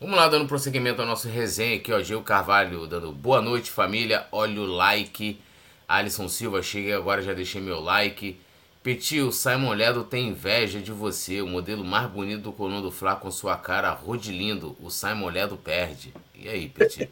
[0.00, 2.00] Vamos lá, dando prosseguimento ao nosso resenha aqui, ó.
[2.00, 4.26] Gil Carvalho dando boa noite, família.
[4.30, 5.40] Olha o like.
[5.88, 8.38] Alisson Silva, cheguei agora, já deixei meu like.
[8.80, 11.42] Petit, o Simon Ledo tem inveja de você.
[11.42, 14.76] O modelo mais bonito do Coluna do Fla com sua cara rodilindo.
[14.80, 16.14] O Simon Ledo perde.
[16.32, 17.10] E aí, Petit?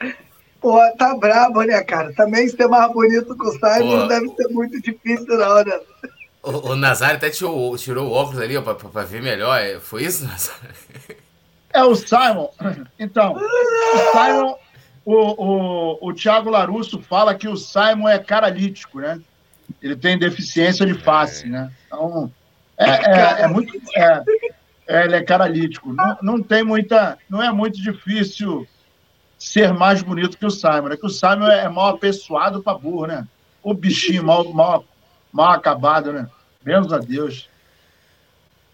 [0.58, 2.14] Pô, tá brabo, né, cara?
[2.14, 4.06] Também ser mais bonito que o Simon Pô.
[4.06, 5.80] deve ser muito difícil, não, né?
[6.42, 9.60] O, o Nazário até tirou, tirou o óculos ali, ó, pra, pra, ver melhor.
[9.60, 10.70] É, foi isso, Nazário?
[11.76, 12.50] É o Simon.
[12.98, 14.54] Então, o Simon,
[15.04, 19.20] o, o, o Thiago Larusso fala que o Simon é caralítico, né?
[19.82, 21.70] Ele tem deficiência de face, né?
[21.86, 22.32] Então,
[22.78, 23.72] é, é, é muito.
[23.94, 24.22] É,
[24.88, 25.92] é, ele é caralítico.
[25.92, 27.18] Não, não tem muita.
[27.28, 28.66] Não é muito difícil
[29.38, 30.88] ser mais bonito que o Simon.
[30.88, 33.26] É que o Simon é mal apessoado pra burro, né?
[33.62, 34.84] O bichinho mal, mal,
[35.30, 36.26] mal acabado, né?
[36.64, 37.50] Menos a Deus.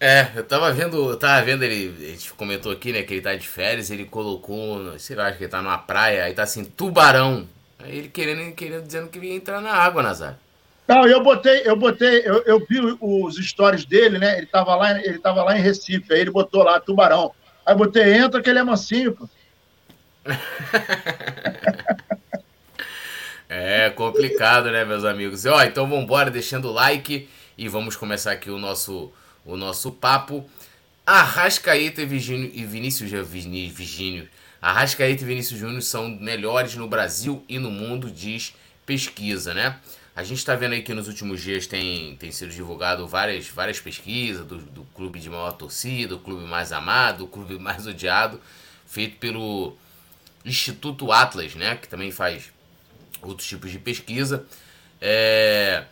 [0.05, 3.21] É, eu tava vendo, eu tava vendo ele, a gente comentou aqui, né, que ele
[3.21, 6.43] tá de férias, ele colocou, sei lá, acho que ele tá numa praia, aí tá
[6.43, 7.47] assim, tubarão.
[7.79, 10.37] Aí ele querendo, querendo dizendo que ia entrar na água, Nazar.
[10.85, 14.39] Não, eu botei, eu botei, eu, eu vi os stories dele, né?
[14.39, 17.31] Ele tava lá, ele tava lá em Recife, aí ele botou lá tubarão.
[17.65, 19.29] Aí eu botei, entra que ele é mansinho, pô.
[23.47, 25.45] é complicado, né, meus amigos?
[25.45, 29.13] E, ó, então vamos embora, deixando o like e vamos começar aqui o nosso,
[29.45, 30.49] o nosso papo.
[31.05, 34.27] Arrascaeta e, Virgínio, e Vinícius Virgínio.
[34.61, 38.55] Arrascaeta e Vinícius Júnior são melhores no Brasil e no mundo, diz
[38.85, 39.77] pesquisa, né?
[40.15, 43.79] A gente está vendo aí que nos últimos dias tem, tem sido divulgado várias, várias
[43.79, 48.39] pesquisas do, do clube de maior torcida, o clube mais amado, o clube mais odiado,
[48.85, 49.75] feito pelo
[50.45, 51.75] Instituto Atlas, né?
[51.75, 52.51] Que também faz
[53.21, 54.45] outros tipos de pesquisa.
[55.01, 55.83] É...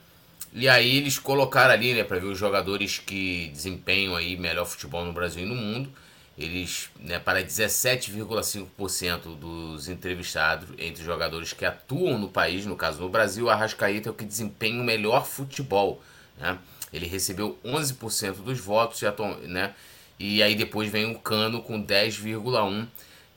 [0.53, 5.05] E aí eles colocaram ali, né, para ver os jogadores que desempenham aí melhor futebol
[5.05, 5.89] no Brasil e no mundo.
[6.37, 13.09] Eles, né, para 17,5% dos entrevistados entre jogadores que atuam no país, no caso no
[13.09, 16.01] Brasil, a Arrascaeta é o que desempenha o melhor futebol,
[16.37, 16.57] né?
[16.91, 19.01] Ele recebeu 11% dos votos,
[19.43, 19.73] né?
[20.19, 22.87] E aí depois vem o Cano com 10,1%,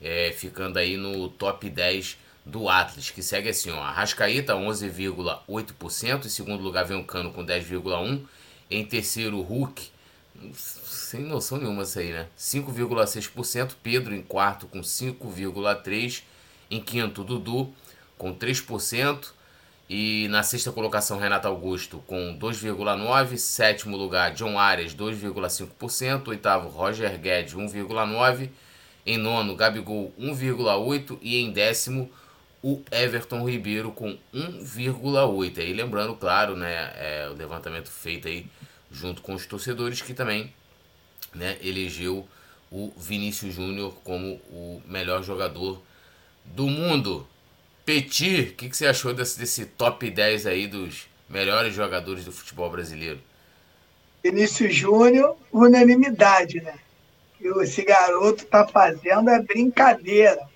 [0.01, 6.29] é, ficando aí no top 10 do Atlas, que segue assim, ó, Arrascaeta 11,8%, em
[6.29, 8.21] segundo lugar vem o Cano com 10,1%,
[8.69, 9.89] em terceiro Hulk,
[10.53, 12.27] sem noção nenhuma isso aí, né?
[12.37, 16.21] 5,6%, Pedro em quarto com 5,3%,
[16.69, 17.73] em quinto Dudu
[18.17, 19.33] com 3%,
[19.87, 27.19] e na sexta colocação Renato Augusto com 2,9%, sétimo lugar John Arias 2,5%, oitavo Roger
[27.19, 28.49] Guedes 1,9%,
[29.05, 32.09] em nono Gabigol 1,8% e em décimo
[32.65, 35.59] o Everton Ribeiro com 1,8.
[35.59, 38.47] Aí lembrando, claro, né, é, o levantamento feito aí
[38.91, 40.51] junto com os torcedores que também
[41.31, 42.27] né, elegeu
[42.71, 45.79] o Vinícius Júnior como o melhor jogador
[46.43, 47.27] do mundo.
[47.85, 52.31] Petit, o que, que, você achou desse, desse top 10 aí dos melhores jogadores do
[52.31, 53.19] futebol brasileiro?
[54.23, 56.79] Vinícius Júnior, unanimidade, né?
[57.61, 60.49] Esse garoto tá fazendo é brincadeira.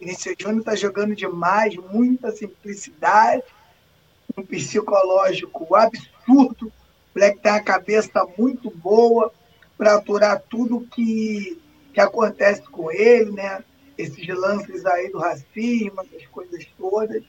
[0.00, 3.42] Vinícius Júnior está jogando demais, muita simplicidade,
[4.34, 6.68] um psicológico absurdo.
[6.68, 9.30] O moleque tem a cabeça muito boa
[9.76, 11.60] para aturar tudo que,
[11.92, 13.62] que acontece com ele, né?
[13.98, 17.22] Esses lances aí do racismo, essas coisas todas.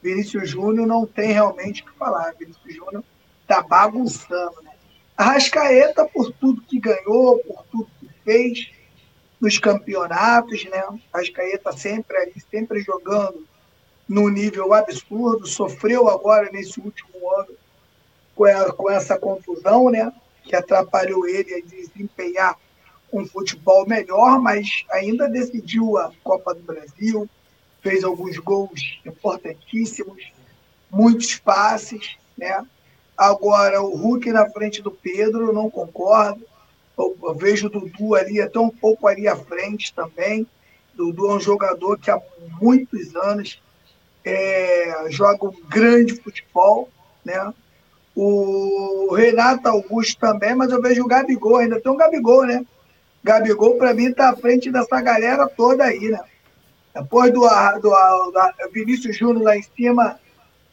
[0.00, 2.32] Vinícius Júnior não tem realmente o que falar.
[2.38, 3.02] Vinícius Júnior
[3.42, 4.70] está bagunçando, né?
[5.16, 8.70] Arrascaeta, por tudo que ganhou, por tudo que fez,
[9.44, 10.82] nos campeonatos, né?
[11.12, 13.46] Ascaeta sempre ali, sempre jogando
[14.08, 17.54] num nível absurdo, sofreu agora nesse último ano
[18.34, 20.10] com, a, com essa confusão, né?
[20.44, 22.58] Que atrapalhou ele a desempenhar
[23.12, 27.28] um futebol melhor, mas ainda decidiu a Copa do Brasil,
[27.82, 30.32] fez alguns gols importantíssimos,
[30.90, 32.66] muitos passes, né?
[33.14, 36.44] Agora, o Hulk na frente do Pedro, não concordo.
[36.96, 40.46] Eu, vejo o Dudu ali até um pouco ali à frente também.
[40.94, 42.20] Dudu é um jogador que há
[42.60, 43.60] muitos anos
[44.24, 46.88] é, joga um grande futebol,
[47.24, 47.52] né?
[48.16, 52.64] O Renato Augusto também, mas eu vejo o Gabigol, ainda tem um Gabigol, né?
[53.24, 56.20] Gabigol, para mim, está à frente dessa galera toda aí, né?
[56.94, 57.40] Depois do,
[57.80, 60.20] do, do Vinícius Júnior lá em cima,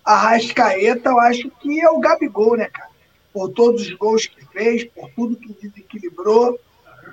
[0.06, 2.91] a Rascaeta, eu acho que é o Gabigol, né, cara?
[3.34, 6.60] Por todos os gols que fez, por tudo que desequilibrou.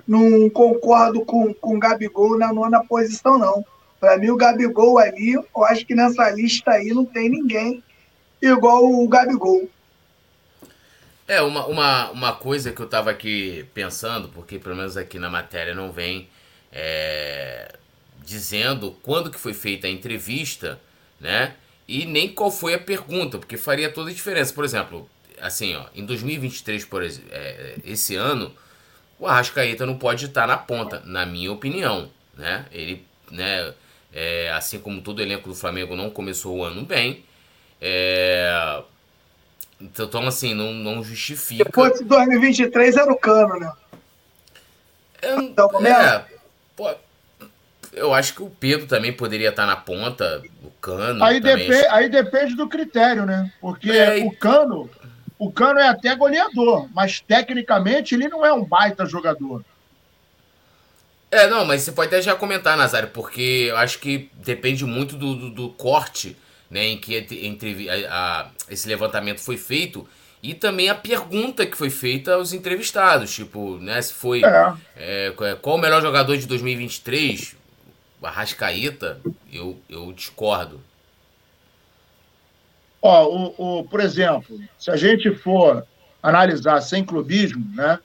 [0.06, 3.64] Não concordo com, com o Gabigol na nona posição, não.
[4.00, 7.82] Para mim, o Gabigol ali, eu acho que nessa lista aí não tem ninguém
[8.40, 9.68] igual o Gabigol.
[11.26, 15.28] É, uma, uma, uma coisa que eu estava aqui pensando, porque pelo menos aqui na
[15.28, 16.28] matéria não vem
[16.72, 17.74] é,
[18.24, 20.80] dizendo quando que foi feita a entrevista,
[21.20, 21.54] né?
[21.86, 24.54] E nem qual foi a pergunta, porque faria toda a diferença.
[24.54, 25.08] Por exemplo,
[25.40, 28.52] assim, ó, em 2023, por exemplo, é, esse ano,
[29.18, 32.66] o Arrascaeta não pode estar na ponta, na minha opinião, né?
[32.72, 33.72] Ele, né,
[34.12, 37.24] é, assim como todo o elenco do Flamengo não começou o ano bem,
[37.80, 38.82] é,
[39.80, 41.64] então, assim, não, não justifica.
[41.64, 43.72] Depois de 2023 era o cano, né?
[45.22, 46.24] Eu, então, é,
[46.76, 46.94] pô,
[47.92, 51.22] eu acho que o Pedro também poderia estar na ponta, o Cano.
[51.24, 53.52] Aí, depende, aí depende do critério, né?
[53.60, 54.88] Porque é, o Cano,
[55.38, 59.64] o Cano é até goleador, mas tecnicamente ele não é um baita jogador.
[61.30, 65.16] É, não, mas você pode até já comentar, Nazário, porque eu acho que depende muito
[65.16, 66.36] do, do, do corte
[66.70, 70.08] né, em que entre, a, a, esse levantamento foi feito
[70.42, 74.74] e também a pergunta que foi feita aos entrevistados, tipo, né, se foi é.
[74.96, 77.56] É, qual o melhor jogador de 2023,
[78.22, 79.20] Arrascaeta,
[79.52, 80.80] eu, eu discordo.
[83.08, 85.82] Ó, o, o, por exemplo, se a gente for
[86.22, 87.98] analisar sem clubismo, né,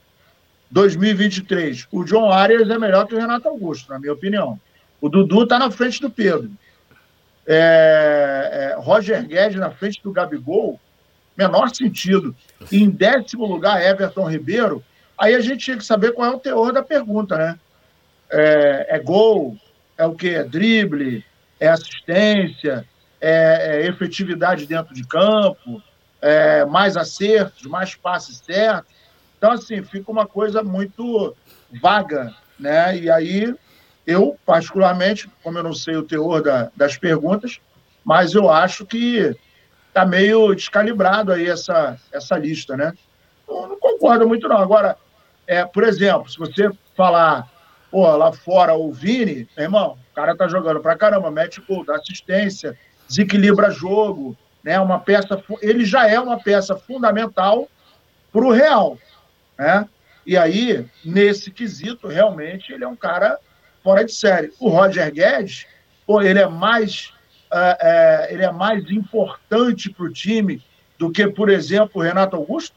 [0.70, 4.58] 2023, o John Arias é melhor que o Renato Augusto, na minha opinião.
[5.02, 6.50] O Dudu está na frente do Pedro
[7.46, 10.80] é, é, Roger Guedes na frente do Gabigol,
[11.36, 12.34] menor sentido.
[12.72, 14.82] E em décimo lugar, Everton Ribeiro.
[15.18, 17.58] Aí a gente tinha que saber qual é o teor da pergunta, né?
[18.32, 19.54] É, é gol?
[19.98, 20.30] É o que?
[20.30, 21.22] É drible?
[21.60, 22.86] É assistência?
[23.26, 25.82] É, é efetividade dentro de campo?
[26.20, 27.62] É mais acertos?
[27.62, 28.92] Mais passes certos?
[29.38, 31.34] Então, assim, fica uma coisa muito
[31.80, 32.96] vaga, né?
[32.98, 33.54] E aí
[34.06, 37.60] eu, particularmente, como eu não sei o teor da, das perguntas,
[38.04, 39.34] mas eu acho que
[39.88, 42.92] está meio descalibrado aí essa, essa lista, né?
[43.48, 44.58] Eu não concordo muito, não.
[44.58, 44.96] Agora,
[45.46, 47.48] é, por exemplo, se você falar,
[47.90, 51.84] pô, lá fora o Vini, meu irmão, o cara tá jogando pra caramba, mete gol,
[51.84, 52.76] dá assistência,
[53.08, 54.78] desequilibra jogo, né?
[54.80, 57.68] Uma peça, ele já é uma peça fundamental
[58.32, 58.98] para o Real,
[59.58, 59.86] né?
[60.26, 63.38] E aí, nesse quesito, realmente, ele é um cara
[63.82, 64.50] fora de série.
[64.58, 65.66] O Roger Guedes,
[66.06, 67.12] pô, ele é mais,
[67.52, 70.62] é, é, ele é mais importante para o time
[70.98, 72.76] do que, por exemplo, o Renato Augusto?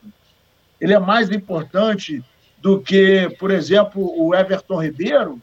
[0.79, 2.21] Ele é mais importante
[2.57, 5.41] do que, por exemplo, o Everton Ribeiro?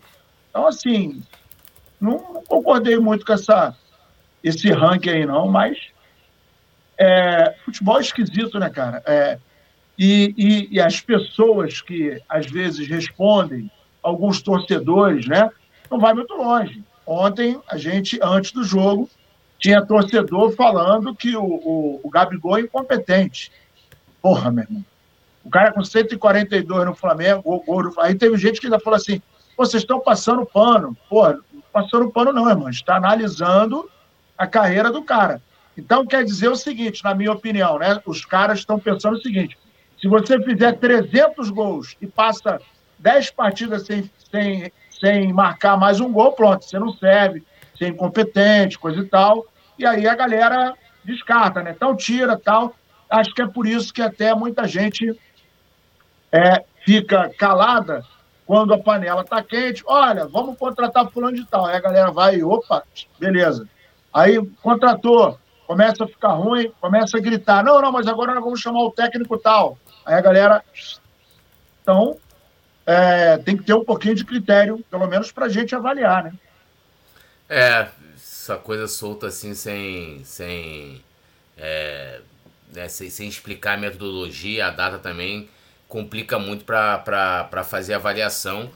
[0.50, 1.22] Então, assim,
[1.98, 3.74] não, não concordei muito com essa,
[4.44, 5.78] esse ranking aí, não, mas
[6.98, 9.02] é, futebol é esquisito, né, cara?
[9.06, 9.38] É,
[9.98, 13.70] e, e, e, as pessoas que às vezes respondem
[14.02, 15.48] alguns torcedores, né?
[15.90, 16.84] Não vai muito longe.
[17.06, 19.08] Ontem, a gente, antes do jogo,
[19.58, 23.50] tinha torcedor falando que o, o, o Gabigol é incompetente.
[24.20, 24.84] Porra, meu irmão.
[25.44, 29.22] O cara com 142 no Flamengo, gol, gol Aí teve gente que ainda falou assim:
[29.56, 30.96] vocês estão passando pano.
[31.08, 31.22] Pô,
[31.72, 32.68] passando pano não, irmão.
[32.68, 33.88] está analisando
[34.36, 35.40] a carreira do cara.
[35.76, 38.00] Então, quer dizer o seguinte, na minha opinião, né?
[38.06, 39.58] Os caras estão pensando o seguinte:
[40.00, 42.60] se você fizer 300 gols e passa
[42.98, 47.42] 10 partidas sem, sem, sem marcar mais um gol, pronto, você não serve,
[47.74, 49.46] você é incompetente, coisa e tal.
[49.78, 51.72] E aí a galera descarta, né?
[51.74, 52.74] Então tira tal.
[53.10, 55.18] Acho que é por isso que até muita gente
[56.32, 58.04] é, fica calada
[58.46, 59.82] quando a panela está quente.
[59.86, 61.66] Olha, vamos contratar fulano de tal.
[61.66, 62.82] Aí a galera vai, opa,
[63.18, 63.68] beleza.
[64.14, 67.64] Aí contratou, começa a ficar ruim, começa a gritar.
[67.64, 69.76] Não, não, mas agora nós vamos chamar o técnico tal.
[70.06, 70.64] Aí a galera.
[71.82, 72.16] Então,
[72.86, 76.32] é, tem que ter um pouquinho de critério, pelo menos para a gente avaliar, né?
[77.48, 81.02] É, essa coisa solta assim, sem, sem,
[81.58, 82.20] é,
[82.72, 85.48] né, sem, sem, explicar a metodologia, a data também
[85.88, 88.70] complica muito para fazer avaliação,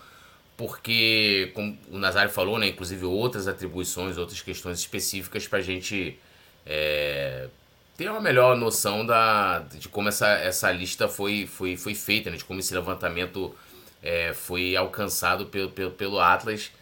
[0.59, 6.19] porque, como o Nazário falou, né, inclusive outras atribuições, outras questões específicas para a gente
[6.67, 7.49] é,
[7.97, 12.37] ter uma melhor noção da, de como essa, essa lista foi, foi, foi feita, né,
[12.37, 13.55] de como esse levantamento
[14.03, 16.73] é, foi alcançado pelo, pelo, pelo Atlas.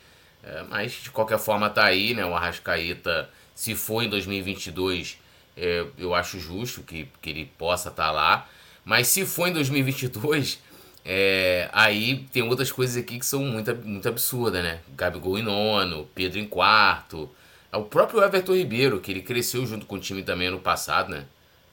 [0.43, 2.25] É, mas de qualquer forma tá aí, né?
[2.25, 5.19] O Arrascaeta, se for em 2022,
[5.57, 8.49] é, eu acho justo que, que ele possa estar tá lá.
[8.85, 10.61] Mas se for em 2022,
[11.09, 14.81] é, aí tem outras coisas aqui que são muito, muito absurdas, né?
[14.97, 17.31] Gabigol em nono, Pedro em quarto.
[17.71, 21.11] É o próprio Everton Ribeiro, que ele cresceu junto com o time também ano passado,
[21.11, 21.25] né?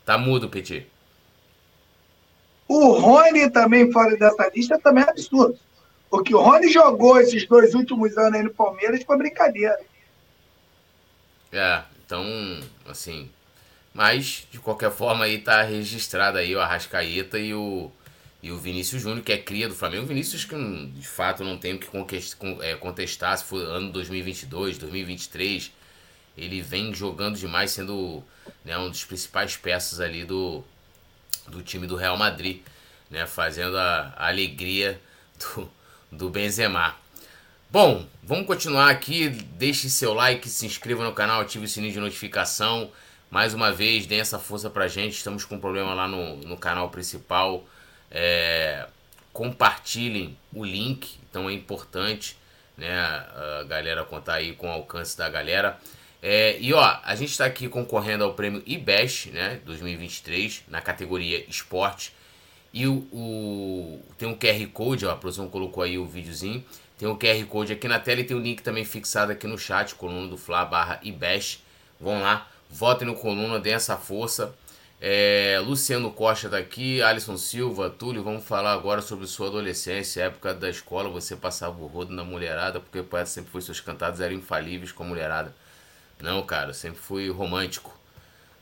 [0.06, 0.86] Tá mudo, Petit.
[2.68, 5.58] O Rony também fora dessa lista também é absurdo.
[6.12, 9.80] Porque o Rony jogou esses dois últimos anos aí no Palmeiras foi brincadeira.
[11.52, 12.24] É, então,
[12.88, 13.32] assim.
[13.92, 17.92] Mas, de qualquer forma, aí tá registrado aí o Arrascaeta e o,
[18.44, 20.04] e o Vinícius Júnior, que é cria do Flamengo.
[20.04, 21.88] O Vinícius, que de fato não tem o que
[22.60, 25.72] é, contestar se for ano 2022, 2023.
[26.38, 28.22] Ele vem jogando demais, sendo
[28.66, 30.62] né, um dos principais peças ali do,
[31.48, 32.60] do time do Real Madrid,
[33.10, 35.00] né, fazendo a, a alegria
[35.40, 35.72] do,
[36.12, 36.98] do Benzema.
[37.72, 39.30] Bom, vamos continuar aqui.
[39.30, 42.92] Deixe seu like, se inscreva no canal, ative o sininho de notificação.
[43.32, 45.14] Mais uma vez, dê essa força pra gente.
[45.14, 47.66] Estamos com um problema lá no, no canal principal.
[48.14, 48.86] É,
[49.34, 52.38] compartilhem o link, então é importante
[52.78, 55.80] né, a galera contar aí com o alcance da galera.
[56.22, 61.44] É, e ó, a gente está aqui concorrendo ao prêmio IBEST né, 2023 na categoria
[61.50, 62.14] esporte.
[62.74, 66.64] E o, o, tem um QR Code, ó, a produção colocou aí o videozinho.
[66.98, 69.46] Tem um QR Code aqui na tela e tem o um link também fixado aqui
[69.46, 71.62] no chat, coluna do Fla barra IBEST.
[72.00, 74.56] Vão lá, votem no coluna, deem essa força.
[75.06, 80.54] É, Luciano Costa tá aqui, Alisson Silva, Túlio, vamos falar agora sobre sua adolescência, época
[80.54, 84.22] da escola, você passava o rodo na mulherada, porque o poeta sempre foi seus cantados
[84.22, 85.54] eram infalíveis com a mulherada.
[86.22, 88.00] Não, cara, sempre fui romântico.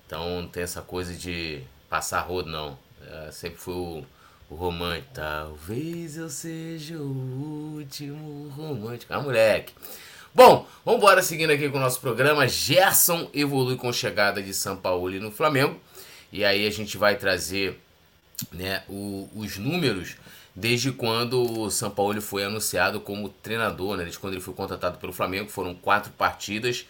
[0.07, 2.75] Então não tem essa coisa de passar rodo, não.
[3.07, 4.03] É, sempre fui o,
[4.49, 5.13] o romântico.
[5.13, 9.13] Talvez eu seja o último romântico.
[9.13, 9.75] Ah, moleque.
[10.33, 12.47] Bom, vamos embora seguindo aqui com o nosso programa.
[12.47, 15.79] Gerson evolui com chegada de São Paulo no Flamengo.
[16.31, 17.79] E aí a gente vai trazer
[18.51, 20.15] né, o, os números
[20.55, 24.97] desde quando o São Paulo foi anunciado como treinador, né, desde quando ele foi contratado
[24.97, 25.49] pelo Flamengo.
[25.49, 26.85] Foram quatro partidas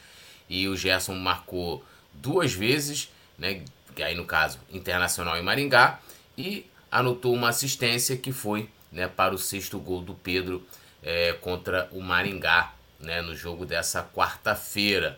[0.49, 1.83] e o Gerson marcou
[2.13, 3.63] duas vezes, né,
[3.97, 5.99] aí no caso Internacional em Maringá,
[6.37, 10.65] e anotou uma assistência que foi né, para o sexto gol do Pedro
[11.01, 15.17] é, contra o Maringá né, no jogo dessa quarta-feira.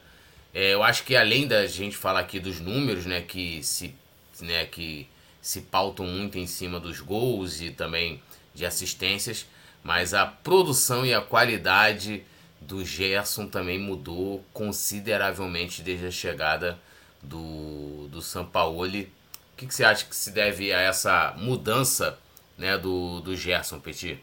[0.53, 3.95] É, eu acho que além da gente falar aqui dos números, né, que se
[4.43, 5.07] né, que
[5.41, 8.21] se pautam muito em cima dos gols e também
[8.53, 9.45] de assistências,
[9.83, 12.23] mas a produção e a qualidade
[12.61, 16.79] do Gerson também mudou consideravelmente desde a chegada
[17.21, 19.11] do, do Sampaoli.
[19.53, 22.17] O que, que você acha que se deve a essa mudança
[22.57, 24.19] né, do, do Gerson, Petit?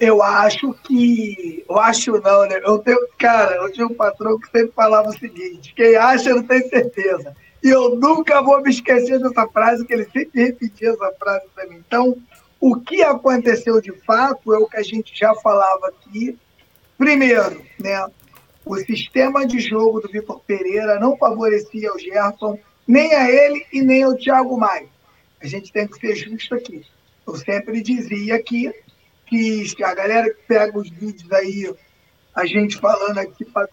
[0.00, 1.62] Eu acho que.
[1.68, 2.58] Eu acho não, né?
[2.64, 6.42] Eu tenho, cara, eu tinha um patrão que sempre falava o seguinte: quem acha não
[6.42, 7.36] tem certeza.
[7.62, 11.66] E eu nunca vou me esquecer dessa frase, que ele sempre repetia essa frase para
[11.66, 11.82] mim.
[11.86, 12.16] Então,
[12.60, 16.38] o que aconteceu de fato é o que a gente já falava aqui.
[16.96, 18.06] Primeiro, né,
[18.64, 23.82] o sistema de jogo do Vitor Pereira não favorecia o Gerson, nem a ele e
[23.82, 24.88] nem ao Thiago Maia.
[25.40, 26.84] A gente tem que ser justo aqui.
[27.26, 28.72] Eu sempre dizia aqui
[29.26, 31.72] que a galera que pega os vídeos aí,
[32.34, 33.68] a gente falando aqui para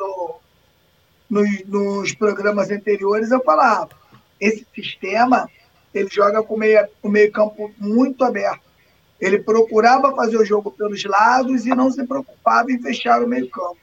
[1.29, 3.89] nos, nos programas anteriores, eu falava,
[4.39, 5.49] esse sistema
[5.93, 8.65] ele joga com o meio campo muito aberto.
[9.19, 13.49] Ele procurava fazer o jogo pelos lados e não se preocupava em fechar o meio
[13.49, 13.77] campo.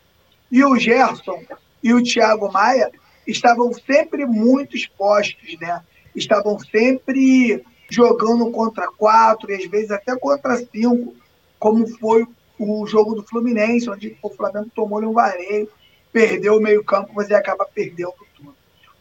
[0.50, 1.42] E o Gerson
[1.82, 2.90] e o Thiago Maia
[3.26, 5.80] estavam sempre muito expostos, né?
[6.14, 11.14] Estavam sempre jogando contra quatro e às vezes até contra cinco,
[11.58, 12.26] como foi
[12.58, 15.68] o jogo do Fluminense, onde o Flamengo tomou um vareio
[16.12, 18.54] perdeu o meio-campo, você acaba perdendo tudo.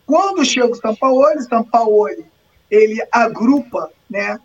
[0.06, 2.26] Quando chega o Sampaoli, Sampaoli
[2.70, 4.40] ele agrupa, né,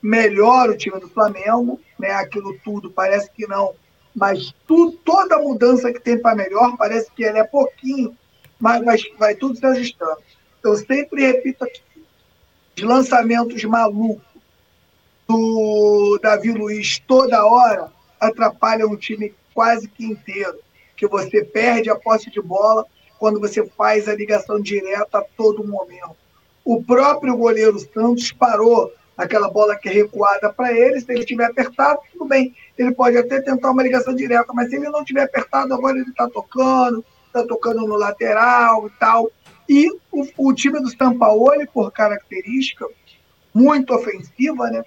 [0.00, 3.74] melhor o time do Flamengo, né, aquilo tudo parece que não,
[4.14, 8.16] mas tudo, toda mudança que tem para melhor parece que ela é pouquinho,
[8.58, 10.18] mas vai, vai tudo se ajustando.
[10.64, 11.82] Eu sempre repito aqui,
[12.76, 14.24] os lançamentos malucos
[15.28, 20.58] do Davi Luiz toda hora atrapalham o time quase que inteiro
[20.96, 22.84] que você perde a posse de bola
[23.18, 26.16] quando você faz a ligação direta a todo momento.
[26.64, 31.00] O próprio goleiro Santos parou aquela bola que é recuada para ele.
[31.00, 32.54] Se ele estiver apertado, tudo bem.
[32.76, 36.10] Ele pode até tentar uma ligação direta, mas se ele não estiver apertado, agora ele
[36.10, 39.30] está tocando, está tocando no lateral e tal.
[39.68, 42.86] E o, o time do Sampaoli, por característica
[43.54, 44.84] muito ofensiva, né?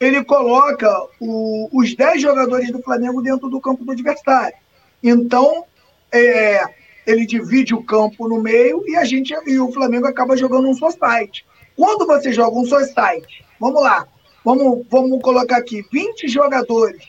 [0.00, 0.88] ele coloca
[1.20, 4.56] o, os 10 jogadores do Flamengo dentro do campo do adversário.
[5.02, 5.64] Então,
[6.12, 6.64] é,
[7.06, 10.74] ele divide o campo no meio e a gente e o Flamengo acaba jogando um
[10.74, 11.44] só site.
[11.76, 14.06] Quando você joga um só site, vamos lá,
[14.44, 17.08] vamos, vamos colocar aqui 20 jogadores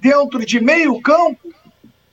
[0.00, 1.52] dentro de meio campo,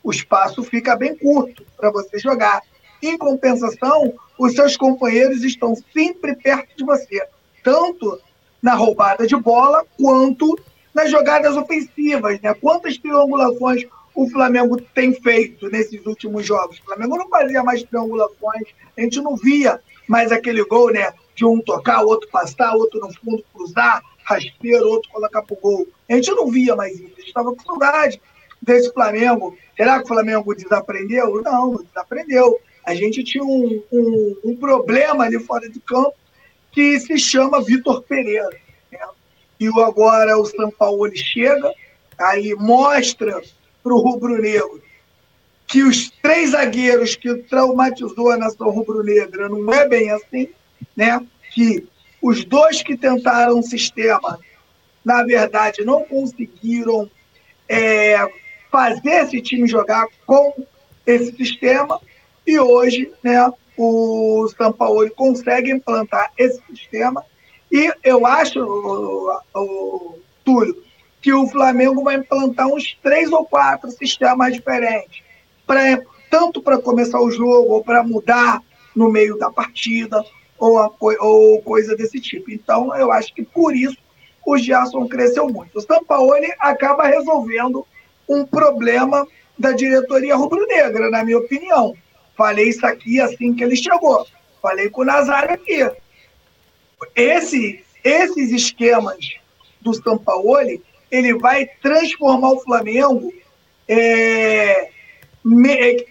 [0.04, 2.62] o espaço fica bem curto para você jogar.
[3.02, 7.26] Em compensação, os seus companheiros estão sempre perto de você,
[7.64, 8.20] tanto
[8.62, 10.58] na roubada de bola quanto
[10.94, 12.40] nas jogadas ofensivas.
[12.42, 12.54] Né?
[12.56, 13.86] Quantas triangulações
[14.18, 16.80] o Flamengo tem feito nesses últimos jogos.
[16.80, 21.14] O Flamengo não fazia mais triangulações, a gente não via mais aquele gol, né?
[21.38, 25.88] de um tocar, outro passar, outro no fundo cruzar, raspeiro, outro colocar pro gol.
[26.10, 27.14] A gente não via mais isso.
[27.16, 28.20] A gente estava com saudade
[28.60, 29.56] desse Flamengo.
[29.76, 31.40] Será que o Flamengo desaprendeu?
[31.44, 32.60] Não, não desaprendeu.
[32.84, 36.16] A gente tinha um, um, um problema ali fora de campo
[36.72, 38.58] que se chama Vitor Pereira.
[38.92, 39.00] Né?
[39.60, 41.72] E agora o São Paulo chega,
[42.18, 43.44] aí mostra
[43.88, 44.82] para o rubro-negro
[45.66, 50.50] que os três zagueiros que traumatizou a nação rubro-negra não é bem assim,
[50.96, 51.26] né?
[51.54, 51.88] Que
[52.22, 54.40] os dois que tentaram o sistema,
[55.04, 57.10] na verdade, não conseguiram
[57.68, 58.18] é,
[58.72, 60.54] fazer esse time jogar com
[61.06, 62.00] esse sistema
[62.46, 63.52] e hoje, né?
[63.78, 67.24] O São Paulo consegue implantar esse sistema
[67.72, 70.82] e eu acho, o, o, Túlio,
[71.28, 75.22] que o Flamengo vai implantar uns três ou quatro sistemas diferentes
[75.66, 78.64] pra, tanto para começar o jogo ou para mudar
[78.96, 80.24] no meio da partida
[80.58, 82.50] ou, ou coisa desse tipo.
[82.50, 83.98] Então, eu acho que por isso
[84.46, 85.78] o Gerson cresceu muito.
[85.78, 87.86] O Sampaoli acaba resolvendo
[88.30, 89.28] um problema
[89.60, 91.94] da diretoria rubro-negra, na minha opinião.
[92.38, 94.26] Falei isso aqui assim que ele chegou.
[94.62, 95.92] Falei com o Nazário aqui.
[97.14, 99.18] Esse, esses esquemas
[99.82, 100.82] do Sampaoli,
[101.12, 103.34] ele vai transformar o Flamengo
[103.88, 104.90] é,
[105.44, 106.06] me,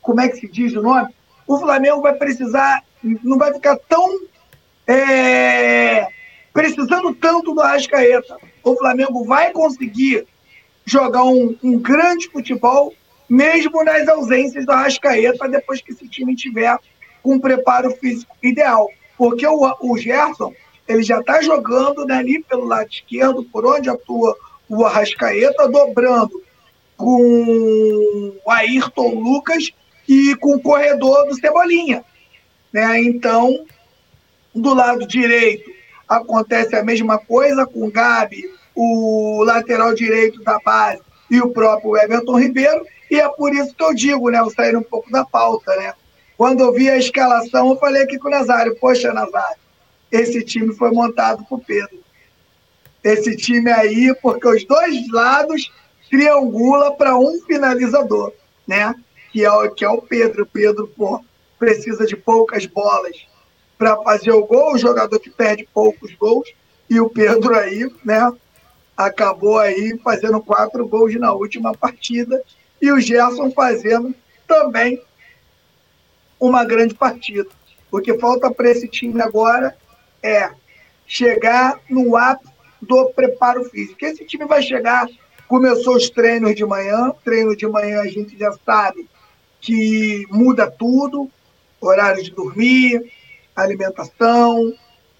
[0.00, 1.14] como é que se diz o nome?
[1.46, 4.20] O Flamengo vai precisar, não vai ficar tão
[4.86, 6.06] é,
[6.52, 8.36] precisando tanto do Arrascaeta.
[8.62, 10.26] O Flamengo vai conseguir
[10.84, 12.92] jogar um, um grande futebol,
[13.28, 16.76] mesmo nas ausências do Arrascaeta, depois que esse time tiver
[17.24, 18.88] um preparo físico ideal.
[19.16, 20.52] Porque o, o Gerson,
[20.86, 24.36] ele já está jogando né, ali pelo lado esquerdo, por onde atua
[24.68, 26.42] o Arrascaeta, dobrando
[26.96, 29.70] com o Ayrton Lucas
[30.08, 32.04] e com o corredor do Cebolinha.
[32.72, 33.02] Né?
[33.02, 33.64] Então,
[34.54, 35.70] do lado direito
[36.08, 41.00] acontece a mesma coisa com o Gabi, o lateral direito da base
[41.30, 44.40] e o próprio Everton Ribeiro, e é por isso que eu digo, né?
[44.40, 45.94] Vou sair um pouco da pauta, né?
[46.36, 49.56] Quando eu vi a escalação, eu falei aqui com o Nazário, poxa, Nazário,
[50.14, 51.98] esse time foi montado por Pedro.
[53.02, 55.72] Esse time aí, porque os dois lados
[56.08, 58.32] triangula para um finalizador,
[58.64, 58.94] né?
[59.32, 60.44] Que é, o, que é o Pedro.
[60.44, 61.20] O Pedro pô,
[61.58, 63.26] precisa de poucas bolas
[63.76, 66.48] para fazer o gol, o jogador que perde poucos gols,
[66.88, 68.32] e o Pedro aí, né?
[68.96, 72.40] Acabou aí fazendo quatro gols na última partida,
[72.80, 74.14] e o Gerson fazendo
[74.46, 75.02] também
[76.38, 77.48] uma grande partida.
[77.90, 79.76] O que falta para esse time agora
[80.24, 80.50] é
[81.06, 84.04] chegar no ápice do preparo físico.
[84.04, 85.06] Esse time vai chegar
[85.46, 89.08] Começou os treinos de manhã, treino de manhã a gente já sabe
[89.60, 91.30] que muda tudo,
[91.80, 93.12] horário de dormir,
[93.54, 94.74] alimentação,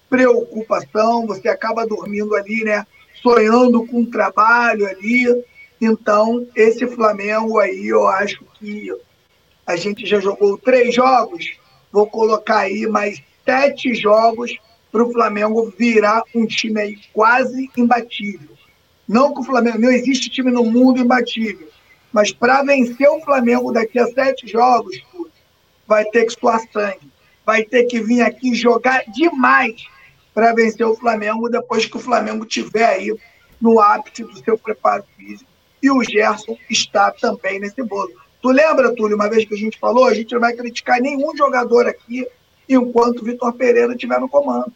[0.09, 2.85] preocupação, você acaba dormindo ali, né?
[3.21, 5.25] Sonhando com o trabalho ali.
[5.79, 8.91] Então, esse Flamengo aí, eu acho que
[9.65, 11.57] a gente já jogou três jogos,
[11.91, 14.57] vou colocar aí mais sete jogos
[14.95, 18.55] para o Flamengo virar um time aí quase imbatível.
[19.05, 21.67] Não que o Flamengo, não existe time no mundo imbatível.
[22.13, 24.95] Mas para vencer o Flamengo daqui a sete jogos,
[25.85, 27.11] vai ter que suar sangue.
[27.45, 29.85] Vai ter que vir aqui jogar demais
[30.33, 33.13] para vencer o Flamengo depois que o Flamengo tiver aí
[33.59, 35.51] no ápice do seu preparo físico.
[35.83, 38.13] E o Gerson está também nesse bolo.
[38.41, 41.35] Tu lembra, Túlio, uma vez que a gente falou, a gente não vai criticar nenhum
[41.35, 42.25] jogador aqui
[42.69, 44.71] enquanto o Vitor Pereira estiver no comando.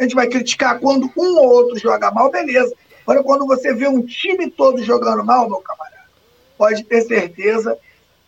[0.00, 2.74] A gente vai criticar quando um ou outro joga mal, beleza.
[3.02, 6.08] Agora, quando você vê um time todo jogando mal, meu camarada,
[6.56, 7.76] pode ter certeza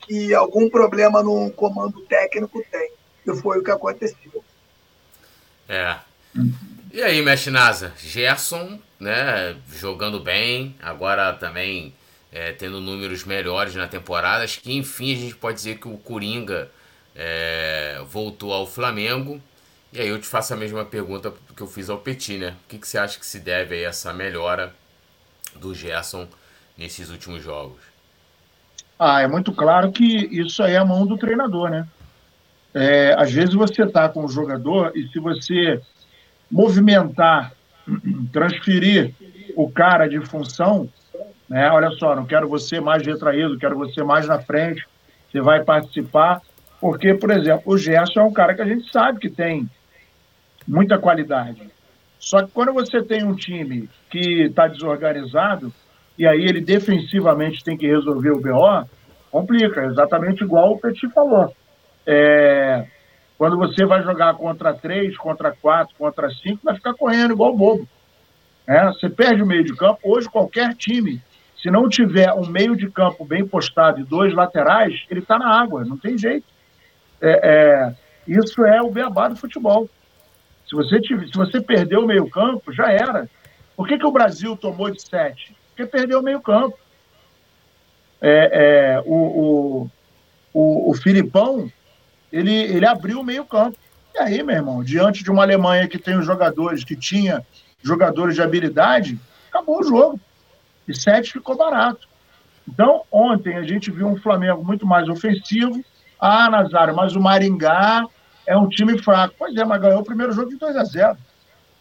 [0.00, 2.90] que algum problema no comando técnico tem.
[3.26, 4.44] E foi o que aconteceu.
[5.66, 5.96] É.
[6.92, 7.94] E aí, Mestre Nasa?
[7.96, 11.94] Gerson, né, jogando bem, agora também
[12.30, 14.44] é, tendo números melhores na temporada.
[14.44, 16.70] Acho que, enfim, a gente pode dizer que o Coringa
[17.16, 19.40] é, voltou ao Flamengo.
[19.92, 22.54] E aí eu te faço a mesma pergunta que eu fiz ao Petit, né?
[22.64, 24.72] O que, que você acha que se deve a essa melhora
[25.56, 26.26] do Gerson
[26.78, 27.80] nesses últimos jogos?
[28.98, 31.86] Ah, é muito claro que isso aí é a mão do treinador, né?
[32.72, 35.78] É, às vezes você está com o jogador e se você
[36.50, 37.52] movimentar,
[38.32, 39.14] transferir
[39.54, 40.88] o cara de função,
[41.46, 41.70] né?
[41.70, 44.86] Olha só, não quero você mais retraído, quero você mais na frente,
[45.30, 46.40] você vai participar.
[46.80, 49.68] Porque, por exemplo, o Gerson é um cara que a gente sabe que tem
[50.66, 51.70] muita qualidade.
[52.18, 55.72] Só que quando você tem um time que está desorganizado,
[56.16, 58.88] e aí ele defensivamente tem que resolver o BO,
[59.30, 61.54] complica, exatamente igual o Petit falou.
[62.06, 62.84] É,
[63.38, 67.88] Quando você vai jogar contra três, contra quatro, contra cinco, vai ficar correndo igual bobo.
[68.66, 69.98] É, você perde o meio de campo.
[70.04, 71.20] Hoje, qualquer time,
[71.60, 75.60] se não tiver um meio de campo bem postado e dois laterais, ele está na
[75.60, 76.46] água, não tem jeito.
[77.20, 77.94] É, é,
[78.28, 79.88] isso é o beabá do futebol.
[80.72, 83.28] Se você, tiver, se você perder o meio campo, já era.
[83.76, 85.54] Por que, que o Brasil tomou de sete?
[85.68, 86.78] Porque perdeu o meio campo.
[88.22, 89.90] É, é, o, o,
[90.54, 91.70] o, o Filipão,
[92.32, 93.76] ele, ele abriu o meio campo.
[94.14, 97.44] E aí, meu irmão, diante de uma Alemanha que tem os jogadores, que tinha
[97.82, 100.18] jogadores de habilidade, acabou o jogo.
[100.88, 102.08] E sete ficou barato.
[102.66, 105.84] Então, ontem a gente viu um Flamengo muito mais ofensivo.
[106.18, 108.06] Ah, Nazário, mas o Maringá
[108.46, 109.34] é um time fraco.
[109.38, 111.16] Pois é, mas ganhou o primeiro jogo de 2 a 0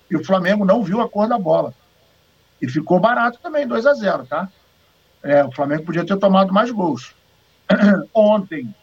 [0.09, 1.73] E o Flamengo não viu a cor da bola.
[2.61, 4.49] E ficou barato também, 2 a 0 tá?
[5.23, 7.13] É, o Flamengo podia ter tomado mais gols.
[8.13, 8.73] Ontem,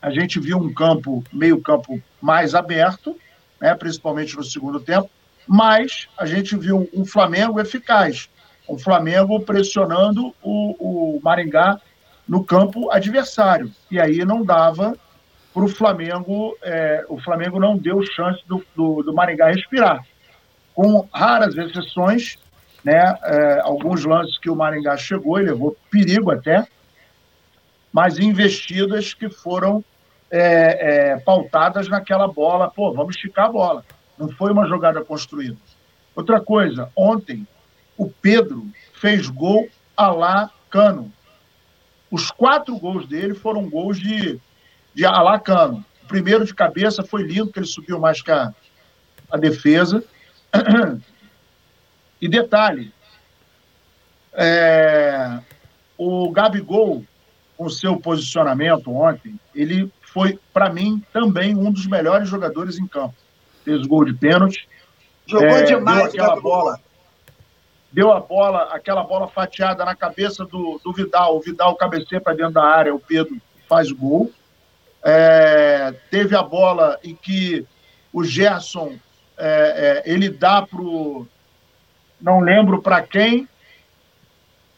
[0.00, 3.16] a gente viu um campo, meio campo mais aberto,
[3.60, 5.10] né, principalmente no segundo tempo,
[5.46, 8.28] mas a gente viu um Flamengo eficaz,
[8.68, 11.80] um Flamengo pressionando o, o Maringá
[12.26, 13.72] no campo adversário.
[13.90, 14.96] E aí não dava
[15.56, 20.06] para o Flamengo, é, o Flamengo não deu chance do, do, do, Maringá respirar.
[20.74, 22.36] Com raras exceções,
[22.84, 26.66] né, é, alguns lances que o Maringá chegou e levou perigo até,
[27.90, 29.82] mas investidas que foram
[30.30, 32.70] é, é, pautadas naquela bola.
[32.70, 33.84] Pô, vamos esticar a bola.
[34.18, 35.56] Não foi uma jogada construída.
[36.14, 37.48] Outra coisa, ontem
[37.96, 39.66] o Pedro fez gol
[39.96, 41.10] a lá Cano.
[42.10, 44.38] Os quatro gols dele foram gols de,
[44.96, 45.84] de a lá Cano.
[46.02, 48.52] O primeiro de cabeça foi lindo, porque ele subiu mais que a,
[49.30, 50.02] a defesa.
[52.18, 52.94] E detalhe,
[54.32, 55.38] é,
[55.98, 57.04] o Gabigol,
[57.58, 63.14] com seu posicionamento ontem, ele foi, para mim, também um dos melhores jogadores em campo.
[63.66, 64.66] Fez gol de pênalti.
[65.26, 66.80] Jogou é, demais, deu aquela bola.
[67.92, 71.36] Deu a bola, aquela bola fatiada na cabeça do, do Vidal.
[71.36, 73.36] O Vidal cabeceia para dentro da área, o Pedro
[73.68, 74.32] faz o gol.
[75.08, 77.64] É, teve a bola em que
[78.12, 78.96] o Gerson
[79.38, 81.28] é, é ele dá pro
[82.20, 83.48] não lembro para quem,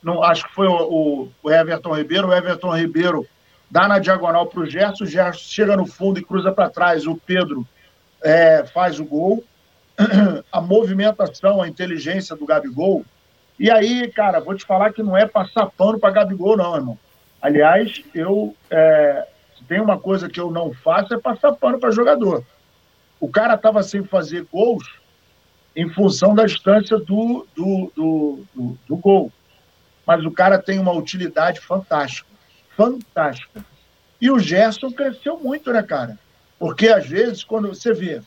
[0.03, 2.29] não, acho que foi o, o, Everton Ribeiro.
[2.29, 3.27] O Everton Ribeiro
[3.71, 7.07] dá na diagonal para o Gerson, o Gerson chega no fundo e cruza para trás,
[7.07, 7.67] o Pedro
[8.23, 9.43] é, faz o gol.
[10.53, 13.05] A movimentação, a inteligência do Gabigol.
[13.59, 16.99] E aí, cara, vou te falar que não é passar pano para Gabigol, não, irmão.
[17.43, 18.55] Aliás, eu
[19.61, 22.45] é, tem uma coisa que eu não faço é passar pano para jogador.
[23.21, 24.85] O cara estava sem fazer gols
[25.75, 29.33] em função da distância do, do, do, do, do gol.
[30.07, 32.29] Mas o cara tem uma utilidade fantástica
[32.79, 33.65] fantástica.
[34.21, 36.17] E o Gerson cresceu muito, né, cara?
[36.61, 38.23] Porque às vezes, quando você vê,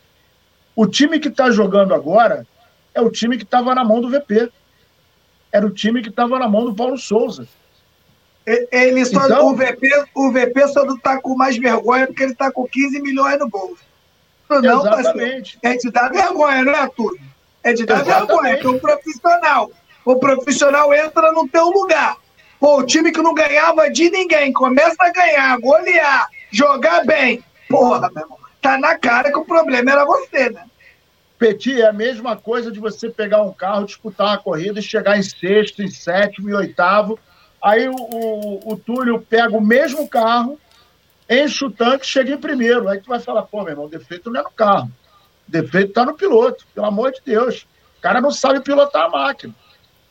[0.76, 2.46] o time que está jogando agora
[2.94, 4.52] é o time que estava na mão do VP.
[5.54, 7.48] Era o time que estava na mão do Paulo Souza.
[8.72, 12.34] Ele só, então, o, VP, o VP só não está com mais vergonha porque ele
[12.34, 13.84] está com 15 milhões no bolso.
[14.50, 15.58] Não, exatamente.
[15.62, 17.18] é de dar vergonha, não é, tudo?
[17.64, 18.28] É de dar exatamente.
[18.28, 19.72] vergonha, que o profissional.
[20.04, 22.18] O profissional entra no teu lugar.
[22.60, 27.44] Pô, o time que não ganhava de ninguém começa a ganhar, golear, jogar bem.
[27.70, 30.66] Porra, meu irmão, tá na cara que o problema era você, né?
[31.40, 35.18] Petit, é a mesma coisa de você pegar um carro, disputar uma corrida e chegar
[35.18, 37.18] em sexto, em sétimo, em oitavo.
[37.62, 40.60] Aí o, o, o Túlio pega o mesmo carro,
[41.30, 42.90] enche o tanque chega em primeiro.
[42.90, 44.92] Aí tu vai falar, pô, meu irmão, o defeito não é no carro.
[45.48, 47.68] O defeito tá no piloto, pelo amor de Deus.
[47.98, 49.54] O cara não sabe pilotar a máquina.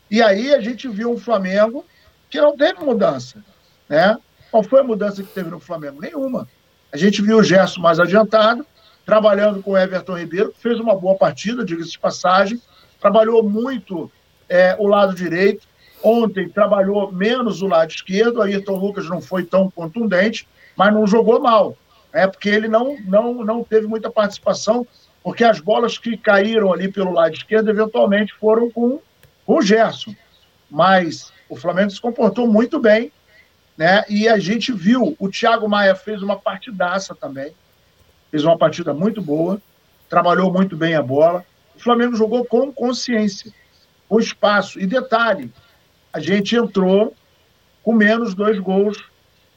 [0.09, 1.85] E aí a gente viu um Flamengo
[2.29, 3.43] que não teve mudança.
[3.87, 4.17] Né?
[4.49, 6.01] Qual foi a mudança que teve no Flamengo?
[6.01, 6.47] Nenhuma.
[6.91, 8.65] A gente viu o Gerson mais adiantado,
[9.05, 12.61] trabalhando com o Everton Ribeiro, fez uma boa partida, diga-se de passagem,
[12.99, 14.11] trabalhou muito
[14.47, 15.67] é, o lado direito.
[16.03, 21.39] Ontem trabalhou menos o lado esquerdo, Ayrton Lucas não foi tão contundente, mas não jogou
[21.39, 21.77] mal.
[22.11, 24.85] É porque ele não, não, não teve muita participação,
[25.23, 28.99] porque as bolas que caíram ali pelo lado esquerdo eventualmente foram com,
[29.45, 30.15] com o Gerson.
[30.69, 33.11] Mas o Flamengo se comportou muito bem,
[33.77, 34.03] né?
[34.09, 37.53] E a gente viu, o Thiago Maia fez uma partidaça também,
[38.29, 39.61] fez uma partida muito boa,
[40.09, 41.45] trabalhou muito bem a bola.
[41.75, 43.51] O Flamengo jogou com consciência,
[44.09, 44.79] com espaço.
[44.79, 45.51] E detalhe,
[46.13, 47.15] a gente entrou
[47.83, 49.03] com menos dois gols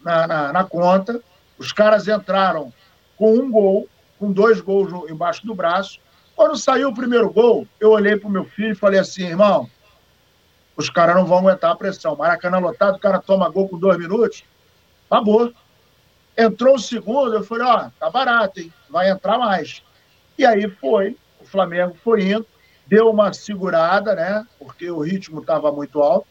[0.03, 1.21] na, na, na conta.
[1.59, 2.73] Os caras entraram
[3.17, 3.89] com um gol,
[4.19, 5.99] com dois gols embaixo do braço.
[6.35, 9.69] Quando saiu o primeiro gol, eu olhei para o meu filho e falei assim, irmão,
[10.77, 12.17] os caras não vão aguentar a pressão.
[12.17, 14.45] Maracanã lotado, o cara toma gol com dois minutos,
[15.09, 15.53] acabou.
[16.37, 18.73] Entrou o segundo, eu falei, ó, tá barato, hein?
[18.91, 19.83] Vai entrar mais.
[20.37, 22.47] E aí foi, o Flamengo foi indo,
[22.89, 24.45] deu uma segurada, né?
[24.59, 26.27] Porque o ritmo estava muito alto,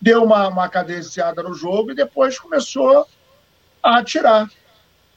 [0.00, 3.06] deu uma, uma cadenciada no jogo e depois começou
[3.82, 4.48] a atirar.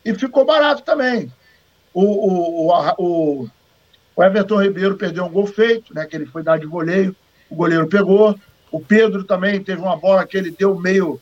[0.04, 1.32] E ficou barato também.
[1.94, 3.50] O, o, o,
[4.16, 6.06] o, Everton Ribeiro perdeu um gol feito, né?
[6.06, 7.16] Que ele foi dar de voleio,
[7.50, 8.38] o goleiro pegou.
[8.72, 11.20] O Pedro também teve uma bola que ele deu meio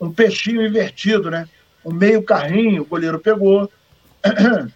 [0.00, 1.48] um peixinho invertido, né?
[1.84, 3.70] Um meio carrinho, o goleiro pegou.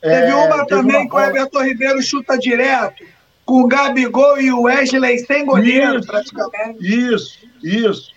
[0.00, 3.02] Teve uma é, também uma que o Everton Ribeiro chuta direto,
[3.44, 6.78] com o Gabigol e o Wesley sem goleiro, isso, praticamente.
[6.80, 8.12] Isso, isso.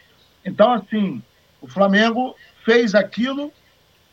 [0.46, 1.22] Então, assim,
[1.62, 3.52] o Flamengo fez aquilo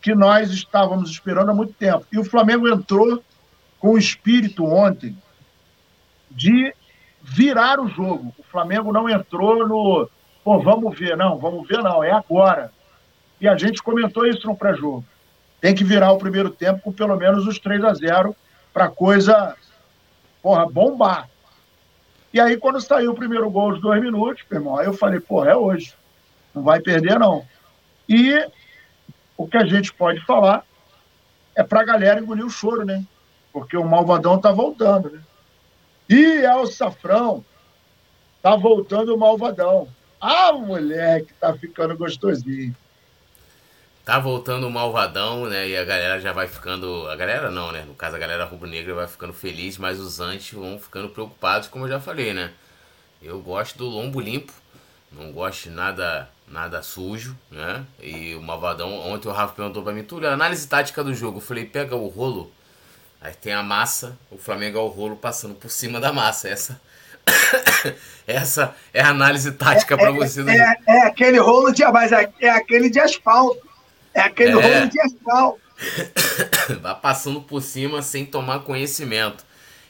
[0.01, 2.07] que nós estávamos esperando há muito tempo.
[2.13, 3.23] E o Flamengo entrou
[3.79, 5.17] com o espírito ontem
[6.31, 6.75] de
[7.23, 8.35] virar o jogo.
[8.39, 10.09] O Flamengo não entrou no,
[10.43, 12.71] pô, vamos ver, não, vamos ver, não, é agora.
[13.41, 15.05] E a gente comentou isso no pré-jogo.
[15.61, 18.37] Tem que virar o primeiro tempo com pelo menos os 3 a 0
[18.73, 19.57] para coisa,
[20.45, 21.31] porra, bombar.
[22.31, 25.19] E aí, quando saiu o primeiro gol, os dois minutos, meu irmão, aí eu falei,
[25.19, 25.95] porra, é hoje.
[26.55, 27.47] Não vai perder, não.
[28.07, 28.47] E
[29.39, 30.63] o que a gente pode falar
[31.57, 33.03] é para a galera engolir o choro, né?
[33.55, 35.23] Porque o Malvadão tá voltando, né?
[36.11, 37.43] E é o Safrão.
[38.43, 39.89] Tá voltando o Malvadão.
[40.21, 42.77] Ah, moleque, tá ficando gostosinho.
[44.05, 45.67] Tá voltando o Malvadão, né?
[45.67, 47.09] E a galera já vai ficando.
[47.09, 47.85] A galera não, né?
[47.87, 51.87] No caso, a galera rubro-negra vai ficando feliz, mas os antes vão ficando preocupados, como
[51.87, 52.53] eu já falei, né?
[53.23, 54.53] Eu gosto do lombo limpo,
[55.11, 57.85] não gosto de nada nada sujo, né?
[57.99, 61.39] E o Malvadão, ontem o Rafa perguntou pra mim, Túlio, análise tática do jogo.
[61.39, 62.53] Eu falei, pega o rolo,
[63.23, 66.49] aí tem a massa, o Flamengo é o rolo passando por cima da massa.
[66.49, 66.81] Essa
[68.27, 70.43] essa é a análise tática é, para você.
[70.43, 73.64] É, é, é, aquele rolo de mas é, é aquele de asfalto.
[74.15, 74.55] É aquele é.
[74.55, 75.61] rolo de asfalto.
[76.81, 79.45] Vai passando por cima sem tomar conhecimento.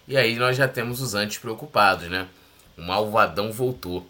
[0.08, 2.26] E aí nós já temos os antes preocupados, né?
[2.76, 4.06] O malvadão voltou.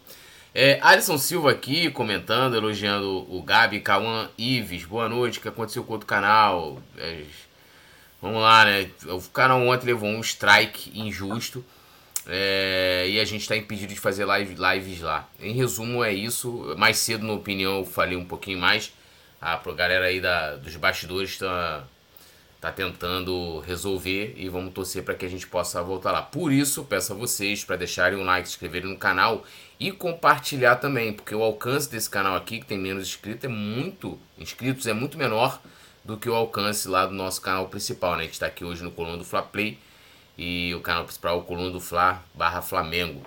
[0.53, 4.85] É, Alisson Silva aqui comentando, elogiando o Gabi, Cauã Ives.
[4.85, 6.81] Boa noite, o que aconteceu com outro canal?
[6.97, 7.23] É,
[8.21, 8.89] vamos lá, né?
[9.05, 11.63] O canal ontem levou um strike injusto.
[12.27, 15.27] É, e a gente está impedido de fazer live, lives lá.
[15.39, 16.73] Em resumo, é isso.
[16.77, 18.91] Mais cedo, na opinião, eu falei um pouquinho mais.
[19.41, 21.83] A galera aí da, dos bastidores está
[22.59, 26.21] tá tentando resolver e vamos torcer para que a gente possa voltar lá.
[26.21, 29.45] Por isso, peço a vocês para deixarem um like, se inscreverem no canal
[29.79, 34.17] e compartilhar também, porque o alcance desse canal aqui, que tem menos inscritos, é muito
[34.37, 35.61] inscritos, é muito menor
[36.03, 38.21] do que o alcance lá do nosso canal principal, né?
[38.21, 39.77] A gente está aqui hoje no Coluna do Fla Play
[40.37, 43.21] e o canal principal é o Coluna do Fla barra Flamengo.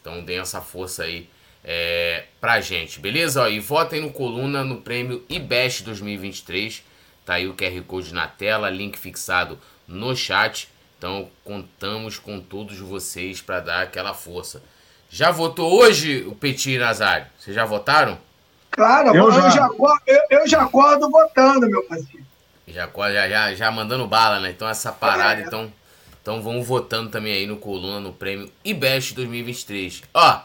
[0.00, 1.28] Então deem essa força aí
[1.68, 3.42] é, pra gente, beleza?
[3.42, 6.84] Ó, e votem no Coluna no prêmio IBEST 2023.
[7.24, 10.68] Tá aí o QR Code na tela, link fixado no chat.
[10.96, 14.62] Então contamos com todos vocês para dar aquela força.
[15.10, 17.26] Já votou hoje o Petit Nazário?
[17.36, 18.16] Vocês já votaram?
[18.70, 19.68] Claro, eu, eu já, já
[20.06, 22.24] eu, eu, já acordo votando, meu parceiro.
[22.68, 24.50] Já, já, já, já mandando bala, né?
[24.50, 25.44] Então essa parada, é.
[25.44, 25.72] então,
[26.22, 30.02] então vamos votando também aí no Coluna, no prêmio IBEST 2023.
[30.14, 30.40] Ó,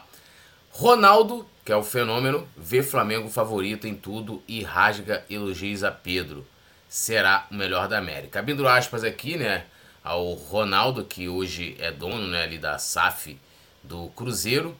[0.74, 6.46] Ronaldo, que é o fenômeno, vê Flamengo favorito em tudo e rasga elogios a Pedro.
[6.88, 8.38] Será o melhor da América.
[8.38, 9.66] Abrindo aspas aqui, né,
[10.02, 13.38] ao Ronaldo, que hoje é dono, né, ali da SAF
[13.82, 14.74] do Cruzeiro.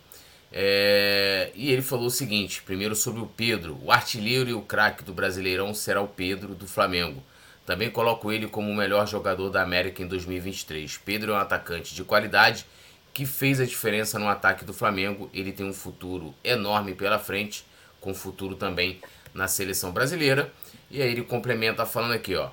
[0.50, 5.04] É, e ele falou o seguinte: primeiro sobre o Pedro, o artilheiro e o craque
[5.04, 7.22] do Brasileirão será o Pedro do Flamengo.
[7.66, 10.98] Também coloco ele como o melhor jogador da América em 2023.
[11.04, 12.66] Pedro é um atacante de qualidade
[13.12, 15.30] que fez a diferença no ataque do Flamengo.
[15.32, 17.64] Ele tem um futuro enorme pela frente,
[18.00, 19.00] com futuro também
[19.34, 20.52] na seleção brasileira.
[20.90, 22.50] E aí ele complementa falando aqui, ó.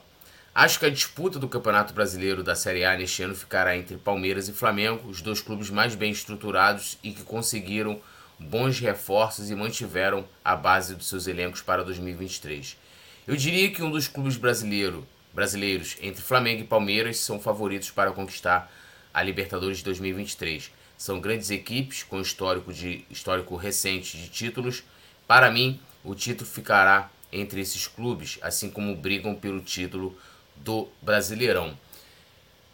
[0.53, 4.49] Acho que a disputa do Campeonato Brasileiro da Série A neste ano ficará entre Palmeiras
[4.49, 8.01] e Flamengo, os dois clubes mais bem estruturados e que conseguiram
[8.37, 12.77] bons reforços e mantiveram a base dos seus elencos para 2023.
[13.27, 18.11] Eu diria que um dos clubes brasileiro, brasileiros entre Flamengo e Palmeiras são favoritos para
[18.11, 18.71] conquistar
[19.13, 20.71] a Libertadores de 2023.
[20.97, 24.83] São grandes equipes com histórico, de, histórico recente de títulos.
[25.27, 30.17] Para mim, o título ficará entre esses clubes, assim como brigam pelo título
[30.55, 31.77] do Brasileirão.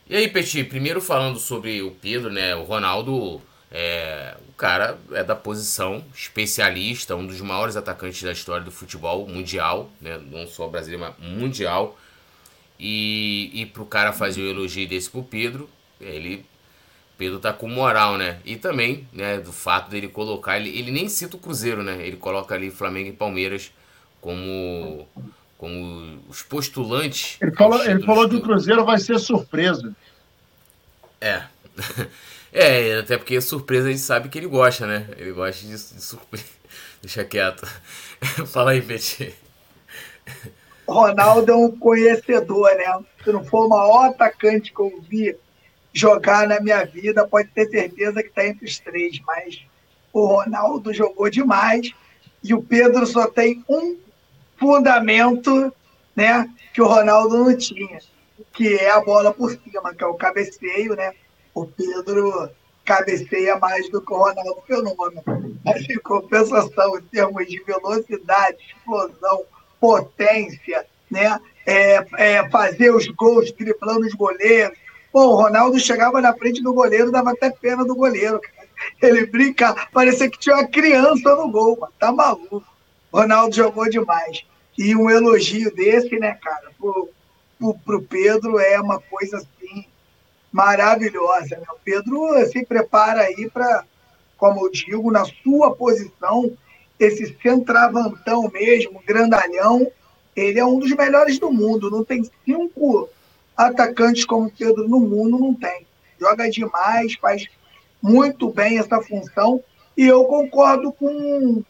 [0.08, 2.56] E aí, Petit, primeiro falando sobre o Pedro, né?
[2.56, 8.63] O Ronaldo, é, o cara é da posição, especialista, um dos maiores atacantes da história
[8.63, 10.17] do futebol mundial, né?
[10.17, 11.98] Não só brasileiro, mas mundial.
[12.80, 16.45] E, e pro cara fazer o elogio desse pro Pedro, ele
[17.17, 18.39] Pedro tá com moral, né?
[18.43, 22.05] E também, né, do fato dele colocar, ele, ele nem cita o Cruzeiro, né?
[22.05, 23.71] Ele coloca ali Flamengo e Palmeiras
[24.19, 25.08] como
[25.58, 27.38] como os postulantes.
[27.41, 29.95] Ele falou, ele falou que o Cruzeiro vai ser surpresa.
[31.21, 31.43] É.
[32.58, 35.10] É, até porque surpresa a gente sabe que ele gosta, né?
[35.17, 36.45] Ele gosta de, de surpresa.
[37.03, 37.67] Deixa quieto.
[38.47, 39.36] Fala aí, Peti.
[40.88, 43.03] Ronaldo é um conhecedor, né?
[43.21, 45.36] Se não for o maior atacante que eu vi
[45.95, 49.19] jogar na minha vida, pode ter certeza que está entre os três.
[49.25, 49.65] Mas
[50.12, 51.91] o Ronaldo jogou demais
[52.43, 53.97] e o Pedro só tem um
[54.58, 55.73] fundamento,
[56.13, 56.49] né?
[56.73, 57.99] Que o Ronaldo não tinha,
[58.53, 61.13] que é a bola por cima, que é o cabeceio, né?
[61.53, 62.49] O Pedro
[62.84, 65.23] cabeceia mais do que o Ronaldo Fenômeno.
[65.63, 69.45] Mas em compensação, em termos de velocidade, explosão,
[69.79, 71.39] potência, né?
[71.65, 74.77] É, é, fazer os gols driblando os goleiros.
[75.15, 78.38] Pô, o Ronaldo chegava na frente do goleiro, dava até pena do goleiro.
[79.01, 81.93] Ele brinca, parecia que tinha uma criança no gol, mano.
[81.97, 82.62] tá maluco.
[83.13, 84.43] Ronaldo jogou demais.
[84.78, 87.10] E um elogio desse, né, cara, pro,
[87.58, 89.86] pro, pro Pedro é uma coisa assim
[90.51, 91.60] maravilhosa.
[91.60, 91.65] Né?
[91.69, 93.86] O Pedro se prepara aí para,
[94.36, 96.51] como eu digo, na sua posição,
[96.99, 99.89] esse centravantão mesmo, grandalhão,
[100.36, 101.89] ele é um dos melhores do mundo.
[101.89, 103.08] Não tem cinco
[103.56, 105.86] atacantes como Pedro no mundo, não tem.
[106.20, 107.48] Joga demais, faz
[108.02, 109.63] muito bem essa função.
[109.98, 111.63] E eu concordo com,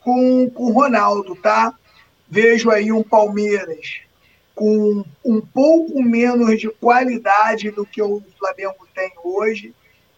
[0.00, 1.74] com, com o Ronaldo, tá?
[2.28, 4.00] Vejo aí um Palmeiras
[4.54, 9.72] com um pouco menos de qualidade do que o Flamengo tem hoje,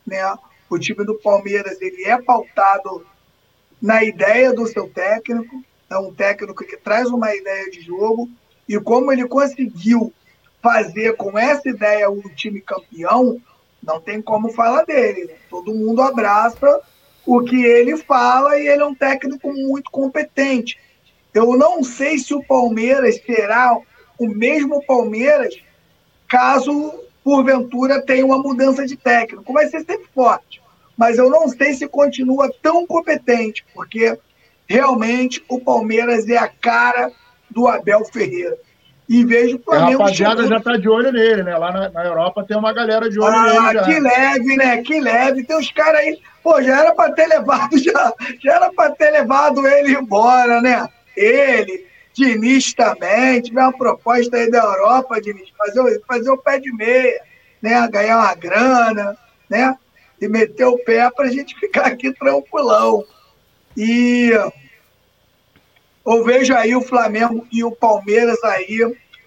[0.07, 0.35] né?
[0.71, 3.05] O time do Palmeiras ele é pautado
[3.83, 8.31] na ideia do seu técnico, é um técnico que traz uma ideia de jogo
[8.67, 10.11] e como ele conseguiu
[10.63, 13.41] fazer com essa ideia o time campeão,
[13.83, 15.31] não tem como falar dele.
[15.49, 16.81] Todo mundo abraça
[17.27, 20.79] o que ele fala e ele é um técnico muito competente.
[21.33, 23.77] Eu não sei se o Palmeiras será
[24.19, 25.55] o mesmo Palmeiras
[26.29, 29.53] caso porventura tenha uma mudança de técnico.
[29.53, 30.61] Vai ser sempre forte
[31.01, 34.19] mas eu não sei se continua tão competente, porque
[34.67, 37.11] realmente o Palmeiras é a cara
[37.49, 38.59] do Abel Ferreira.
[39.11, 40.03] E vejo o Flamengo.
[40.03, 41.57] A rapaziada já está de olho nele, né?
[41.59, 43.75] Lá na, na, Europa tem uma galera de olho ah, nele.
[43.75, 43.83] Já.
[43.83, 44.83] Que leve, né?
[44.83, 45.43] Que leve.
[45.43, 46.21] Tem uns caras aí.
[46.45, 50.89] Pô, já era para ter levado, já, já era para ter levado ele embora, né?
[51.17, 53.43] Ele, Diniz também.
[53.43, 57.21] Tiver uma proposta aí da Europa, Diniz, fazer, fazer o pé de meia,
[57.61, 57.89] né?
[57.89, 59.19] Ganhar uma grana,
[59.51, 59.77] né?
[60.21, 63.05] e meter o pé para a gente ficar aqui tranquilão.
[63.77, 64.31] E
[66.13, 68.79] eu vejo aí o Flamengo e o Palmeiras aí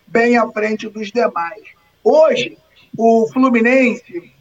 [0.07, 1.63] bem à frente dos demais.
[2.03, 2.57] Hoje,
[2.97, 4.31] o Fluminense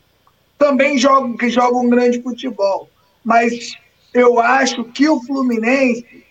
[0.58, 2.88] também joga, que joga um grande futebol,
[3.24, 3.76] mas
[4.12, 6.24] eu acho que o Fluminense,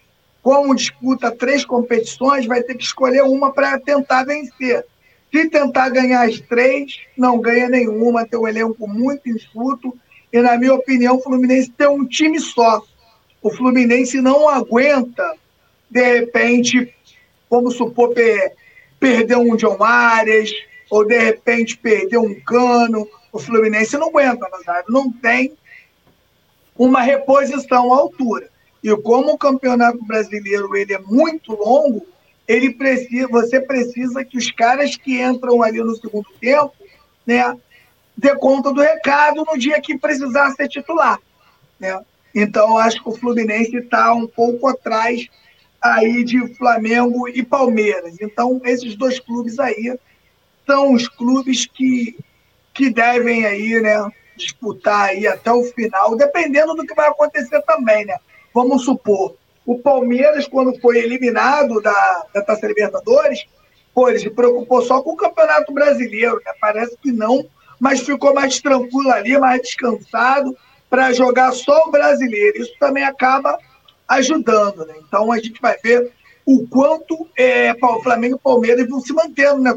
[0.43, 4.85] como disputa três competições, vai ter que escolher uma para tentar vencer.
[5.31, 9.97] Se tentar ganhar as três, não ganha nenhuma, tem um elenco muito enxuto
[10.31, 12.81] e, na minha opinião, o Fluminense tem um time só.
[13.41, 15.35] O Fluminense não aguenta,
[15.91, 16.93] de repente,
[17.49, 18.13] vamos supor,
[18.97, 20.49] perder um John Arias,
[20.89, 23.07] ou de repente perder um cano.
[23.31, 24.85] O Fluminense não aguenta, Nazário.
[24.89, 25.53] Não tem
[26.77, 28.49] uma reposição à altura.
[28.81, 32.07] E como o campeonato brasileiro ele é muito longo,
[32.47, 36.73] ele precisa, você precisa que os caras que entram ali no segundo tempo,
[37.25, 37.55] né,
[38.17, 41.19] dê conta do recado no dia que precisar ser titular.
[41.79, 41.99] Né?
[42.33, 45.27] Então, acho que o Fluminense está um pouco atrás
[45.81, 48.15] aí de Flamengo e Palmeiras.
[48.21, 49.97] Então, esses dois clubes aí
[50.65, 52.17] são os clubes que,
[52.73, 58.05] que devem aí, né, disputar aí até o final, dependendo do que vai acontecer também,
[58.05, 58.17] né?
[58.53, 63.45] Vamos supor, o Palmeiras, quando foi eliminado da, da Taça Libertadores,
[63.93, 66.51] pô, ele se preocupou só com o Campeonato Brasileiro, né?
[66.59, 67.47] Parece que não
[67.81, 70.55] mas ficou mais tranquilo ali, mais descansado
[70.87, 72.61] para jogar só o brasileiro.
[72.61, 73.57] Isso também acaba
[74.11, 74.95] ajudando, né?
[75.07, 76.11] Então a gente vai ver
[76.45, 79.75] o quanto é, o Flamengo e Palmeiras vão se mantendo né,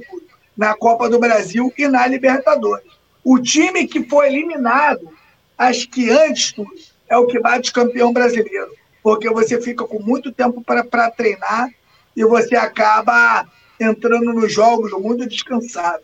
[0.56, 2.86] na Copa do Brasil e na Libertadores.
[3.22, 5.08] O time que foi eliminado,
[5.56, 6.70] acho que antes tudo,
[7.08, 11.68] é o que bate campeão brasileiro, porque você fica com muito tempo para treinar
[12.16, 13.46] e você acaba
[13.80, 16.02] entrando nos jogos muito descansado.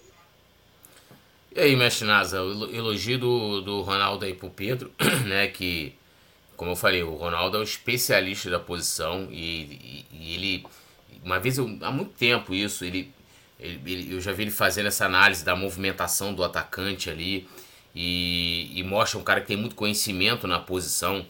[1.54, 4.92] E aí, mestre Nasa, o elogio do, do Ronaldo aí pro Pedro,
[5.26, 5.48] né?
[5.48, 5.92] Que,
[6.60, 10.66] como eu falei, o Ronaldo é um especialista da posição e, e, e ele,
[11.24, 13.10] uma vez, eu, há muito tempo isso, ele,
[13.58, 17.48] ele, ele, eu já vi ele fazendo essa análise da movimentação do atacante ali
[17.94, 21.24] e, e mostra um cara que tem muito conhecimento na posição.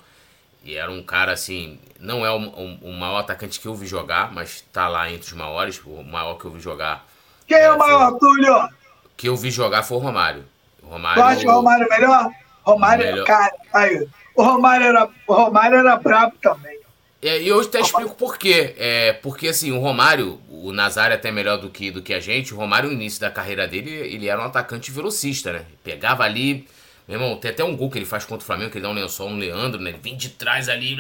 [0.65, 3.87] E era um cara assim, não é o, o, o, maior atacante que eu vi
[3.87, 7.07] jogar, mas tá lá entre os maiores, o maior que eu vi jogar.
[7.47, 8.69] Quem é, é o maior, Túlio?
[9.17, 10.45] Que eu vi jogar foi o Romário.
[10.83, 12.31] O Romário tu acha o Romário melhor?
[12.65, 13.27] Romário, melhor.
[13.27, 14.09] cara, aí,
[14.41, 16.81] o Romário era, o Romário era brabo também.
[17.23, 18.75] É, e eu até explico por quê.
[18.79, 22.21] É, porque assim, o Romário, o Nazário é até melhor do que, do que a
[22.21, 25.65] gente, o Romário no início da carreira dele, ele era um atacante velocista, né?
[25.85, 26.67] Pegava ali.
[27.07, 28.91] Meu irmão, tem até um gol que ele faz contra o Flamengo, que ele dá
[28.91, 29.91] um lençol no Leandro, né?
[29.91, 30.97] Ele vem de trás ali.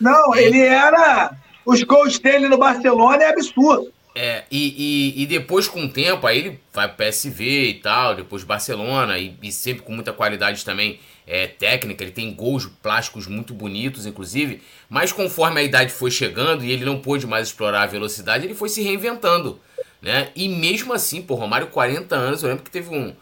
[0.00, 1.32] Não, ele era.
[1.64, 3.92] Os gols dele no Barcelona é absurdo.
[4.14, 8.14] É, e, e, e, depois com o tempo, aí ele vai pro PSV e tal,
[8.14, 13.26] depois Barcelona, e, e sempre com muita qualidade também é, técnica, ele tem gols plásticos
[13.26, 17.82] muito bonitos, inclusive, mas conforme a idade foi chegando e ele não pôde mais explorar
[17.82, 19.60] a velocidade, ele foi se reinventando,
[20.00, 20.28] né?
[20.34, 23.14] E mesmo assim, por Romário, 40 anos, eu lembro que teve um...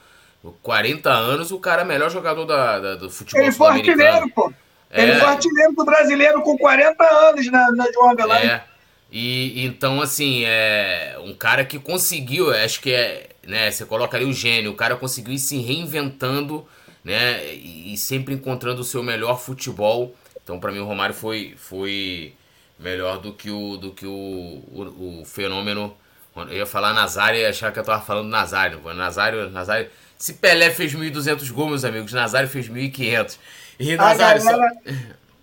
[0.63, 4.51] 40 anos, o cara é melhor jogador da, da do futebol Ele foi artilheiro, pô.
[4.91, 5.03] É.
[5.03, 8.47] Ele foi artilheiro do brasileiro com 40 anos na, na João Avelange.
[8.47, 8.65] É.
[9.13, 14.25] E então, assim, é um cara que conseguiu, acho que é, né, você coloca ali
[14.25, 16.67] o gênio, o cara conseguiu ir se reinventando,
[17.05, 20.15] né, e, sempre encontrando o seu melhor futebol.
[20.43, 22.35] Então, para mim, o Romário foi, foi
[22.79, 25.95] melhor do que o, do que o, o, o fenômeno.
[26.37, 28.81] Eu ia falar Nazário e achar que eu tava falando Nazário.
[28.95, 29.91] Nazário, Nazário.
[30.17, 33.39] Se Pelé fez 1.200 gols, meus amigos, Nazário fez 1.500.
[33.79, 34.43] E Nazário.
[34.43, 34.93] A galera, só...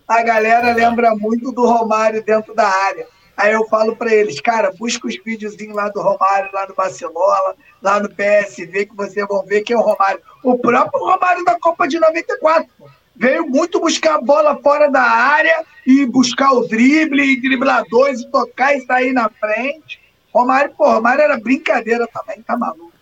[0.08, 3.06] a galera lembra muito do Romário dentro da área
[3.38, 7.54] Aí eu falo para eles, cara, busca os videozinhos lá do Romário, lá no Barcelona,
[7.80, 10.20] lá no PSV, que vocês vão ver que é o Romário.
[10.42, 12.68] O próprio Romário da Copa de 94.
[13.16, 18.20] Veio muito buscar a bola fora da área e buscar o drible, e driblar dois,
[18.20, 20.00] e tocar e sair na frente.
[20.32, 22.92] Romário, pô, Romário era brincadeira também, tá maluco.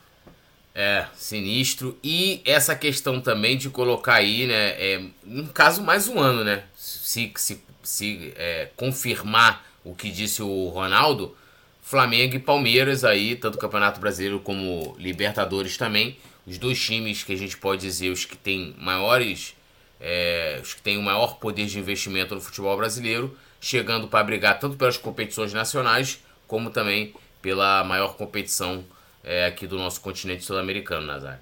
[0.74, 1.98] É, sinistro.
[2.02, 4.70] E essa questão também de colocar aí, né?
[4.78, 6.64] É, no caso, mais um ano, né?
[6.76, 11.36] Se, se, se é, confirmar o que disse o Ronaldo,
[11.82, 17.36] Flamengo e Palmeiras aí, tanto Campeonato Brasileiro como Libertadores também, os dois times que a
[17.36, 19.56] gente pode dizer os que têm maiores,
[20.00, 24.58] é, os que têm o maior poder de investimento no futebol brasileiro, chegando para brigar
[24.58, 28.84] tanto pelas competições nacionais como também pela maior competição
[29.24, 31.40] é, aqui do nosso continente sul-americano, Nazário.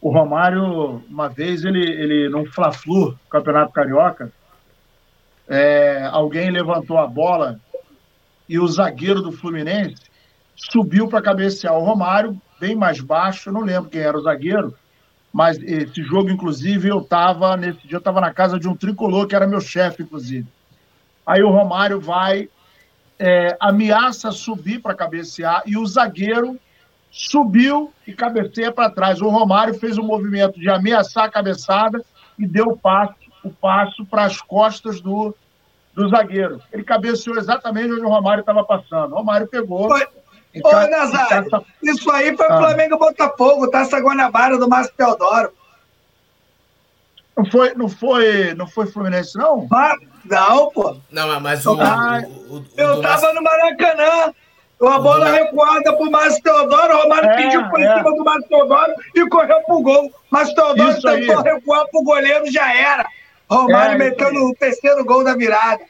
[0.00, 4.32] O Romário, uma vez, ele, ele num Fla-Flu, Campeonato Carioca,
[5.48, 7.60] é, alguém levantou a bola
[8.48, 10.02] e o zagueiro do Fluminense
[10.54, 14.74] subiu para cabecear o Romário, bem mais baixo, não lembro quem era o zagueiro,
[15.32, 19.26] mas esse jogo, inclusive, eu estava, nesse dia, eu estava na casa de um tricolor,
[19.26, 20.46] que era meu chefe, inclusive.
[21.24, 22.48] Aí o Romário vai,
[23.18, 26.58] é, ameaça subir para cabecear, e o zagueiro
[27.10, 29.20] subiu e cabeceia para trás.
[29.20, 32.04] O Romário fez um movimento de ameaçar a cabeçada
[32.38, 35.34] e deu o passo, o passo para as costas do,
[35.94, 36.60] do zagueiro.
[36.72, 39.12] Ele cabeceou exatamente onde o Romário estava passando.
[39.12, 39.88] O Romário pegou.
[39.88, 40.06] Foi.
[40.56, 40.88] Ô, ca...
[40.88, 41.62] Nazário, ca...
[41.82, 42.58] isso aí foi ah.
[42.58, 45.52] Flamengo Botafogo, Taça Guanabara do Márcio Teodoro.
[47.36, 49.66] Não foi, não foi, não foi Fluminense, não?
[49.70, 50.96] Mas, não, pô.
[51.10, 51.80] Não, mas o.
[51.80, 54.34] Ah, o, o, eu tava no Maracanã.
[54.80, 57.98] Uma bola recuada pro Márcio Teodoro, o Romário é, pediu por é.
[57.98, 60.10] cima do Márcio Teodoro e correu pro gol.
[60.30, 61.44] Márcio Teodoro Isso tentou aí.
[61.52, 63.06] recuar pro goleiro, já era.
[63.50, 65.82] Romário é, metendo o terceiro gol da virada.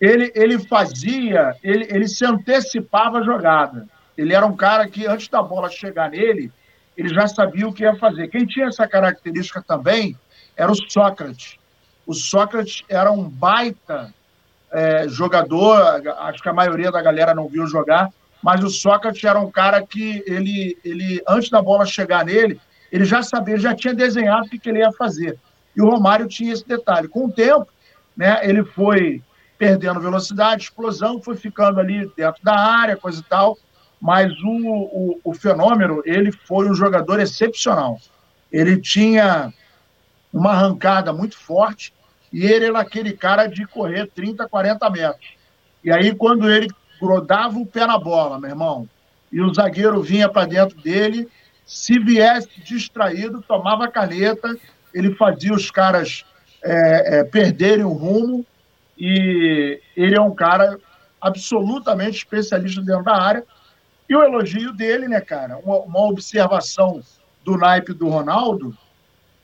[0.00, 3.88] Ele, ele fazia, ele, ele se antecipava a jogada.
[4.18, 6.52] Ele era um cara que, antes da bola chegar nele,
[6.96, 8.26] ele já sabia o que ia fazer.
[8.26, 10.18] Quem tinha essa característica também
[10.56, 11.56] era o Sócrates.
[12.04, 14.12] O Sócrates era um baita
[14.72, 18.10] é, jogador, acho que a maioria da galera não viu jogar,
[18.42, 22.60] mas o Sócrates era um cara que ele, ele antes da bola chegar nele,
[22.90, 25.38] ele já sabia, ele já tinha desenhado o que ele ia fazer.
[25.76, 27.06] E o Romário tinha esse detalhe.
[27.06, 27.68] Com o tempo,
[28.16, 29.22] né, ele foi
[29.56, 33.56] perdendo velocidade, explosão, foi ficando ali dentro da área, coisa e tal.
[34.00, 38.00] Mas o, o, o fenômeno, ele foi um jogador excepcional.
[38.52, 39.52] Ele tinha
[40.32, 41.92] uma arrancada muito forte
[42.32, 45.28] e ele era aquele cara de correr 30, 40 metros.
[45.82, 46.68] E aí, quando ele
[47.00, 48.88] grodava o pé na bola, meu irmão,
[49.32, 51.28] e o zagueiro vinha para dentro dele,
[51.66, 54.56] se viesse distraído, tomava caneta
[54.92, 56.24] ele fazia os caras
[56.62, 58.44] é, é, perderem o rumo
[58.96, 60.78] e ele é um cara
[61.20, 63.44] absolutamente especialista dentro da área.
[64.08, 67.02] E o elogio dele, né, cara, uma, uma observação
[67.44, 68.76] do naipe do Ronaldo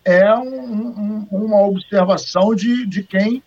[0.04, 3.42] é um, um, uma observação de, de quem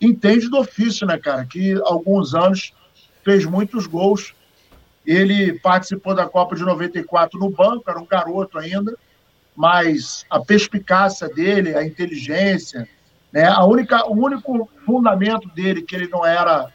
[0.00, 2.72] entende do ofício, né, cara, que há alguns anos
[3.22, 4.34] fez muitos gols.
[5.06, 8.96] Ele participou da Copa de 94 no banco, era um garoto ainda,
[9.56, 12.88] mas a perspicácia dele, a inteligência,
[13.32, 13.46] Né?
[13.46, 16.70] A única, o único fundamento dele que ele não era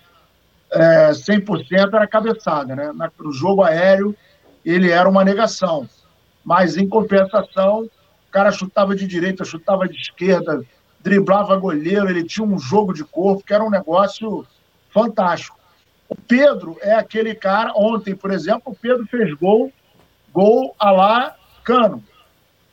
[0.75, 2.75] é, 100% era cabeçada.
[2.75, 2.91] Né?
[3.17, 4.15] No jogo aéreo,
[4.63, 5.87] ele era uma negação.
[6.43, 10.63] Mas, em compensação, o cara chutava de direita, chutava de esquerda,
[10.99, 14.45] driblava goleiro, ele tinha um jogo de corpo que era um negócio
[14.91, 15.57] fantástico.
[16.09, 19.71] O Pedro é aquele cara, ontem, por exemplo, o Pedro fez gol,
[20.31, 22.03] gol a lá Cano.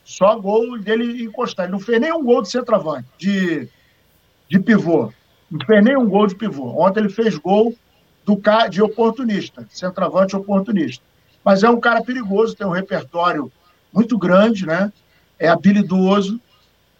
[0.04, 1.64] Só gol dele encostar.
[1.64, 3.68] Ele não fez nenhum gol de centroavante, de,
[4.50, 5.10] de pivô.
[5.50, 6.78] Não fez nenhum gol de pivô.
[6.78, 7.74] Ontem ele fez gol
[8.24, 11.04] do de oportunista, centroavante oportunista.
[11.44, 13.50] Mas é um cara perigoso, tem um repertório
[13.92, 14.92] muito grande, né?
[15.38, 16.40] É habilidoso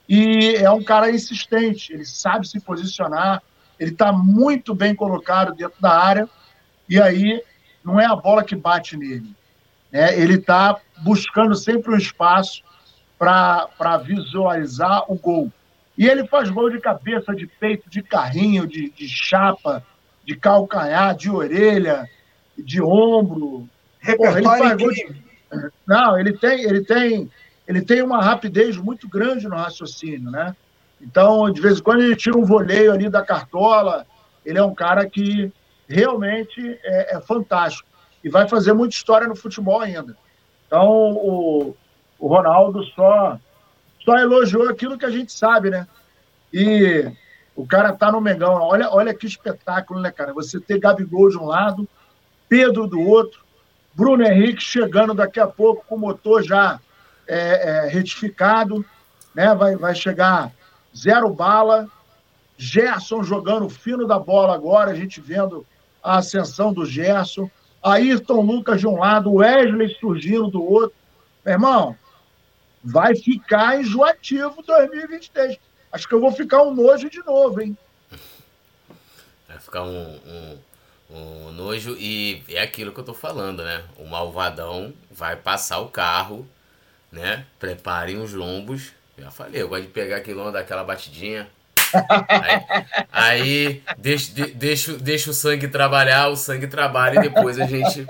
[0.09, 1.93] e é um cara insistente.
[1.93, 3.43] Ele sabe se posicionar,
[3.79, 6.29] ele está muito bem colocado dentro da área,
[6.89, 7.43] e aí
[7.85, 9.35] não é a bola que bate nele.
[9.91, 10.19] Né?
[10.19, 12.63] Ele está buscando sempre um espaço
[13.19, 15.53] para visualizar o gol.
[15.97, 19.85] E ele faz gol de cabeça, de peito, de carrinho, de, de chapa,
[20.25, 22.09] de calcanhar, de orelha,
[22.57, 23.69] de ombro.
[24.17, 24.83] Porra, ele faz.
[25.87, 27.31] Não, ele tem, ele tem,
[27.69, 30.57] ele tem uma rapidez muito grande no raciocínio, né?
[31.01, 34.07] Então, de vez em quando, ele tira um voleio ali da cartola.
[34.45, 35.53] Ele é um cara que
[35.89, 37.89] realmente é, é fantástico
[38.25, 40.17] e vai fazer muita história no futebol ainda.
[40.67, 41.77] Então, o,
[42.19, 43.39] o Ronaldo só,
[44.05, 45.87] só elogiou aquilo que a gente sabe, né?
[46.53, 47.11] E
[47.55, 48.55] o cara tá no Mengão.
[48.55, 50.33] Olha, olha que espetáculo, né, cara?
[50.33, 51.89] Você ter Gabigol de um lado,
[52.49, 53.41] Pedro do outro,
[53.95, 56.81] Bruno Henrique chegando daqui a pouco com o motor já
[57.27, 58.85] é, é, retificado,
[59.35, 59.55] né?
[59.55, 60.51] Vai, vai chegar
[60.97, 61.89] zero bala.
[62.57, 65.67] Gerson jogando fino da bola agora, a gente vendo
[66.03, 67.51] a ascensão do Gerson.
[67.83, 70.95] Ayrton Lucas de um lado, Wesley surgindo do outro.
[71.45, 71.97] Meu irmão,
[72.83, 75.59] vai ficar enjoativo 2023.
[75.93, 77.77] Acho que eu vou ficar um nojo de novo, hein?
[79.47, 80.59] Vai ficar um, um,
[81.11, 83.85] um nojo e é aquilo que eu tô falando, né?
[83.99, 86.49] O malvadão vai passar o carro,
[87.11, 87.45] né?
[87.59, 91.49] Preparem os lombos já falei, eu gosto de pegar aquilo, dar aquela batidinha.
[92.29, 92.65] Aí,
[93.13, 98.07] aí deixa, deixa, deixa o sangue trabalhar, o sangue trabalha e depois a gente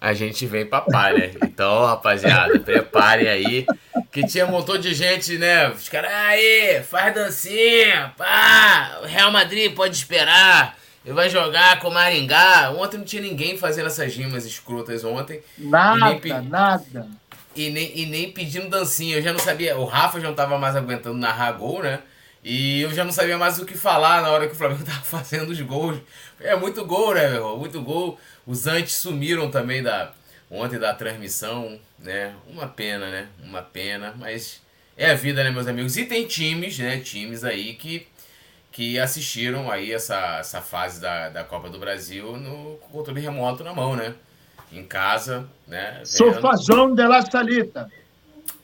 [0.00, 1.32] a gente vem pra palha.
[1.42, 3.66] Então, rapaziada, preparem aí.
[4.10, 5.68] Que tinha um montão de gente, né?
[5.70, 10.76] Os caras, aí, faz dancinha, pá, o Real Madrid pode esperar.
[11.04, 12.70] Ele vai jogar com o Maringá.
[12.70, 15.40] Ontem não tinha ninguém fazendo essas rimas escrotas ontem.
[15.58, 17.20] Nada, nada
[17.54, 19.16] e nem, e nem pedindo dancinha.
[19.16, 19.76] Eu já não sabia.
[19.76, 22.00] O Rafa já não tava mais aguentando narrar gol, né?
[22.42, 25.00] E eu já não sabia mais o que falar na hora que o Flamengo tava
[25.00, 25.98] fazendo os gols.
[26.40, 27.56] É muito gol, né, meu?
[27.56, 28.18] Muito gol.
[28.50, 30.12] Os antes sumiram também da
[30.50, 32.34] ontem da transmissão, né?
[32.48, 33.28] Uma pena, né?
[33.44, 34.60] Uma pena, mas
[34.96, 35.96] é a vida, né, meus amigos?
[35.96, 36.98] E tem times, né?
[36.98, 38.08] Times aí que
[38.72, 43.72] que assistiram aí essa, essa fase da, da Copa do Brasil no controle remoto na
[43.72, 44.14] mão, né?
[44.72, 46.00] em casa, né?
[46.04, 47.90] Sofazão de la Salita.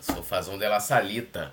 [0.01, 1.53] Sofazão de la Salita.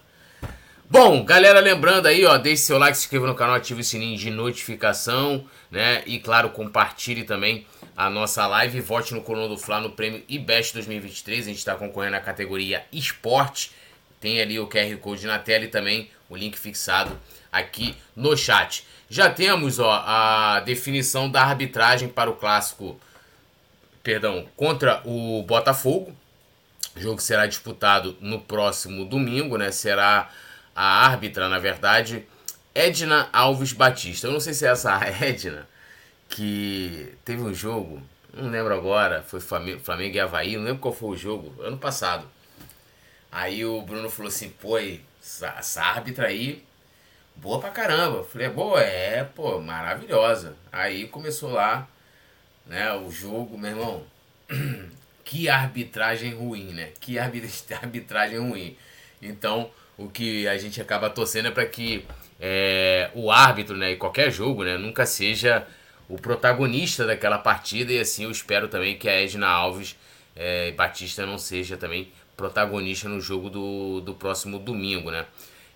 [0.90, 4.18] Bom, galera, lembrando aí, ó, deixe seu like, se inscreva no canal, ative o sininho
[4.18, 6.04] de notificação, né?
[6.06, 7.66] E claro, compartilhe também
[7.96, 8.82] a nossa live.
[8.82, 11.46] Vote no Colono do Fla no prêmio IBEST 2023.
[11.46, 13.72] A gente está concorrendo na categoria Esporte.
[14.20, 17.20] Tem ali o QR Code na tela e também o link fixado
[17.52, 18.86] aqui no chat.
[19.10, 23.00] Já temos ó, a definição da arbitragem para o clássico
[24.02, 26.14] perdão, contra o Botafogo.
[26.96, 29.72] O jogo será disputado no próximo domingo, né?
[29.72, 30.30] Será
[30.76, 32.26] a árbitra, na verdade,
[32.76, 34.28] Edna Alves Batista.
[34.28, 35.68] Eu não sei se é essa Edna
[36.36, 38.02] que teve um jogo,
[38.34, 42.28] não lembro agora, foi Flamengo e Havaí, não lembro qual foi o jogo, ano passado.
[43.32, 46.64] Aí o Bruno falou assim, pô, essa, essa árbitra aí,
[47.36, 48.24] boa pra caramba.
[48.24, 50.56] Falei, boa, é, pô, maravilhosa.
[50.72, 51.88] Aí começou lá
[52.66, 52.94] né?
[52.94, 54.04] O jogo, meu irmão,
[55.24, 56.92] que arbitragem ruim, né?
[57.00, 58.78] Que arbitragem ruim.
[59.22, 62.06] Então, o que a gente acaba torcendo é para que
[62.40, 65.66] é, o árbitro, né, em qualquer jogo, né, nunca seja
[66.10, 69.96] o protagonista daquela partida e assim eu espero também que a Edna Alves
[70.36, 75.26] é, Batista não seja também protagonista no jogo do, do próximo domingo, né?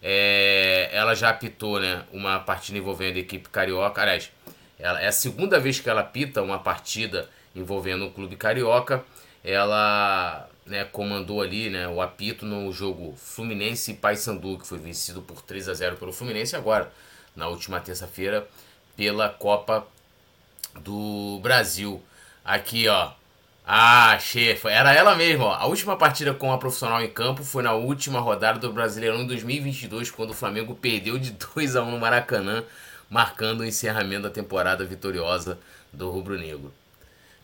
[0.02, 4.32] É, ela já apitou, né, uma partida envolvendo a equipe carioca, aliás,
[4.80, 9.04] ela, é a segunda vez que ela pita uma partida envolvendo o clube carioca.
[9.44, 15.22] Ela né, comandou ali né, o apito no jogo Fluminense e Paysandu, que foi vencido
[15.22, 16.92] por 3 a 0 pelo Fluminense agora,
[17.36, 18.48] na última terça-feira,
[18.96, 19.88] pela Copa
[20.82, 22.02] do Brasil.
[22.44, 23.12] Aqui, ó,
[23.66, 25.46] Ah, chefe, era ela mesma.
[25.46, 25.54] Ó.
[25.54, 29.28] A última partida com a profissional em campo foi na última rodada do Brasileirão em
[29.28, 32.64] 2022, quando o Flamengo perdeu de 2 a 1 no Maracanã,
[33.10, 35.60] marcando o encerramento da temporada vitoriosa
[35.92, 36.74] do Rubro Negro.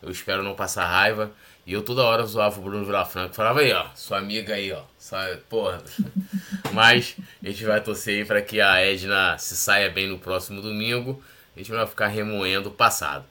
[0.01, 1.31] Eu espero não passar raiva.
[1.65, 3.33] E eu toda hora zoava o Bruno Vilafranco.
[3.33, 4.81] Falava aí, ó, sua amiga aí, ó.
[4.97, 5.81] Sabe, porra.
[6.73, 10.61] Mas a gente vai torcer aí para que a Edna se saia bem no próximo
[10.61, 11.23] domingo.
[11.55, 13.25] A gente não vai ficar remoendo o passado.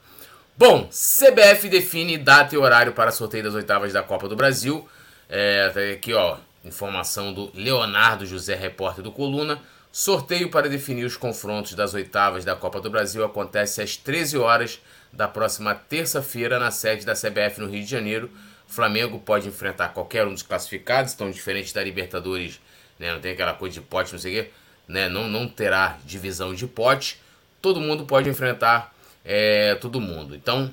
[0.57, 4.87] Bom, CBF define data e horário para sorteio das oitavas da Copa do Brasil.
[5.27, 9.59] É, tá aqui, ó, informação do Leonardo José, repórter do Coluna.
[9.91, 14.81] Sorteio para definir os confrontos das oitavas da Copa do Brasil acontece às 13 horas
[15.11, 18.31] da próxima terça-feira na sede da CBF no Rio de Janeiro.
[18.67, 22.59] Flamengo pode enfrentar qualquer um dos classificados, então diferente da Libertadores,
[22.97, 24.51] né, não tem aquela coisa de pote, não sei o quê,
[24.87, 27.21] né, não, não terá divisão de pote.
[27.63, 28.93] Todo mundo pode enfrentar
[29.23, 30.35] é, todo mundo.
[30.35, 30.69] Então,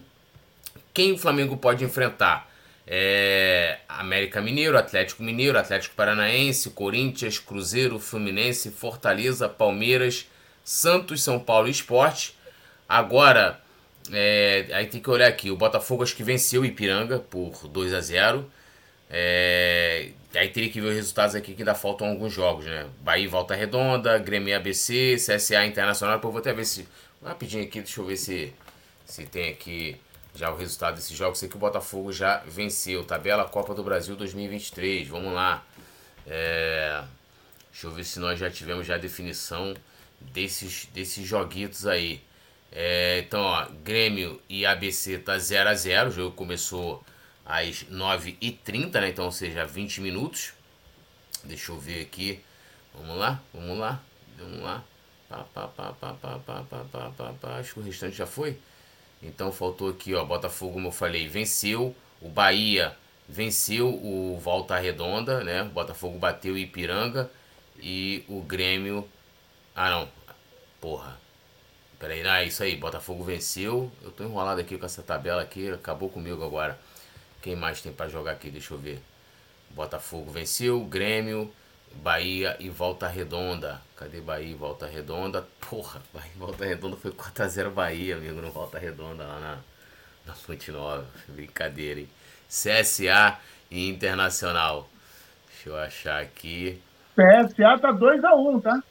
[0.92, 2.50] quem o Flamengo pode enfrentar?
[2.84, 10.26] É, América Mineiro, Atlético Mineiro, Atlético Paranaense, Corinthians, Cruzeiro, Fluminense, Fortaleza, Palmeiras,
[10.64, 12.36] Santos, São Paulo e Esporte.
[12.88, 13.60] Agora,
[14.12, 15.48] é, aí tem que olhar aqui.
[15.48, 18.50] O Botafogo acho que venceu o Ipiranga por 2 a 0
[19.10, 22.88] é, Aí teria que ver os resultados aqui que ainda faltam alguns jogos, né?
[23.00, 26.20] Bahia Volta Redonda, Grêmio ABC, CSA Internacional.
[26.20, 26.86] Vou até ver se
[27.22, 28.52] Rapidinho aqui, deixa eu ver se,
[29.04, 30.00] se tem aqui
[30.34, 31.36] já o resultado desse jogo.
[31.36, 33.04] Sei que o Botafogo já venceu.
[33.04, 35.06] Tabela Copa do Brasil 2023.
[35.08, 35.62] Vamos lá.
[36.26, 37.02] É,
[37.70, 39.74] deixa eu ver se nós já tivemos já a definição
[40.18, 42.22] desses, desses joguitos aí.
[42.72, 47.04] É, então, ó, Grêmio e ABC tá 0 a 0 O jogo começou
[47.50, 49.08] às 9h30, né?
[49.08, 50.52] Então, ou seja, 20 minutos.
[51.42, 52.40] Deixa eu ver aqui.
[52.94, 54.00] Vamos lá, vamos lá,
[54.38, 54.84] vamos lá.
[55.28, 57.48] Pá, pá, pá, pá, pá, pá, pá, pá, pá, pá.
[57.58, 58.56] Acho que o restante já foi.
[59.22, 60.24] Então faltou aqui, ó.
[60.24, 61.94] Botafogo, como eu falei, venceu.
[62.20, 62.96] O Bahia
[63.28, 65.62] venceu o Volta Redonda, né?
[65.62, 67.30] O Botafogo bateu o Ipiranga.
[67.82, 69.08] E o Grêmio.
[69.74, 70.08] Ah, não.
[70.80, 71.18] Porra.
[71.98, 72.76] Peraí, não, é isso aí.
[72.76, 73.90] Botafogo venceu.
[74.02, 75.70] Eu tô enrolado aqui com essa tabela aqui.
[75.70, 76.78] Acabou comigo agora.
[77.42, 78.50] Quem mais tem para jogar aqui?
[78.50, 79.00] Deixa eu ver.
[79.70, 80.80] Botafogo venceu.
[80.84, 81.50] Grêmio
[81.96, 83.80] Bahia e Volta Redonda.
[83.96, 85.46] Cadê Bahia e Volta Redonda?
[85.68, 89.58] Porra, Bahia e Volta Redonda foi 4x0 Bahia, amigo, no Volta Redonda lá na,
[90.26, 91.06] na Fonte Nova.
[91.28, 92.08] Brincadeira, hein?
[92.48, 93.38] CSA
[93.70, 94.88] e Internacional.
[95.48, 96.80] Deixa eu achar aqui.
[97.14, 98.82] CSA tá 2x1, tá?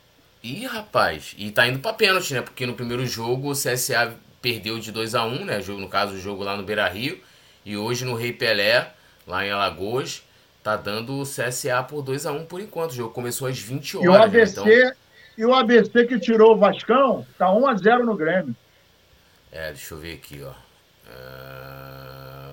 [0.42, 2.42] Ih, rapaz, e tá indo pra pênalti, né?
[2.42, 5.58] Porque no primeiro jogo o CSA perdeu de 2 a 1 né?
[5.58, 7.22] No caso, o jogo lá no Beira Rio.
[7.66, 8.92] E hoje no Rei Pelé,
[9.28, 10.24] lá em Alagoas,
[10.64, 12.92] tá dando o CSA por 2 a 1 por enquanto.
[12.92, 14.06] O jogo começou às 20 horas.
[14.06, 14.76] E o ABC, né?
[14.76, 14.94] então...
[15.38, 18.56] e o ABC que tirou o Vascão, tá 1 a 0 no Grêmio.
[19.52, 20.52] É, deixa eu ver aqui, ó.
[21.10, 21.60] Uh...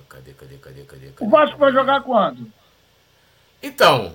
[0.08, 1.26] Cadê, cadê, cadê, cadê, cadê?
[1.26, 2.50] O Vasco vai jogar quando?
[3.62, 4.14] Então,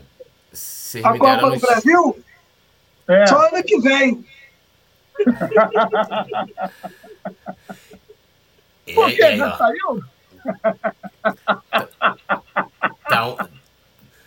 [0.52, 2.24] vocês a Copa do Brasil?
[3.08, 3.28] É.
[3.28, 4.26] Só ano que vem.
[8.96, 9.24] Por que?
[9.24, 10.04] É, já saiu?
[13.08, 13.50] Tá,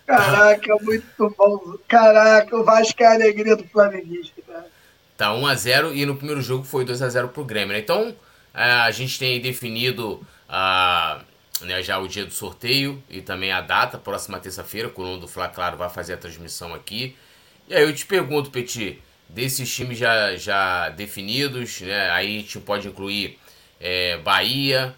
[0.06, 1.78] Caraca, muito bom.
[1.88, 4.66] Caraca, o Vasco é a alegria do flamenguista, cara.
[5.16, 7.78] Tá 1x0 e no primeiro jogo foi 2x0 pro Grêmio, né?
[7.78, 8.14] Então,
[8.52, 11.22] é, a gente tem definido a,
[11.62, 15.76] né, já o dia do sorteio e também a data, próxima terça-feira, o Fla Claro
[15.76, 17.16] vai fazer a transmissão aqui.
[17.68, 22.10] E aí eu te pergunto, Petit, desses times já, já definidos, né?
[22.10, 23.38] Aí a gente pode incluir
[23.80, 24.94] é, Bahia,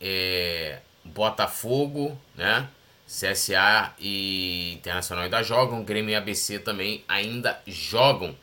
[0.00, 2.68] é, Botafogo, né?
[3.06, 8.34] CSA e Internacional ainda jogam, Grêmio e ABC também ainda jogam.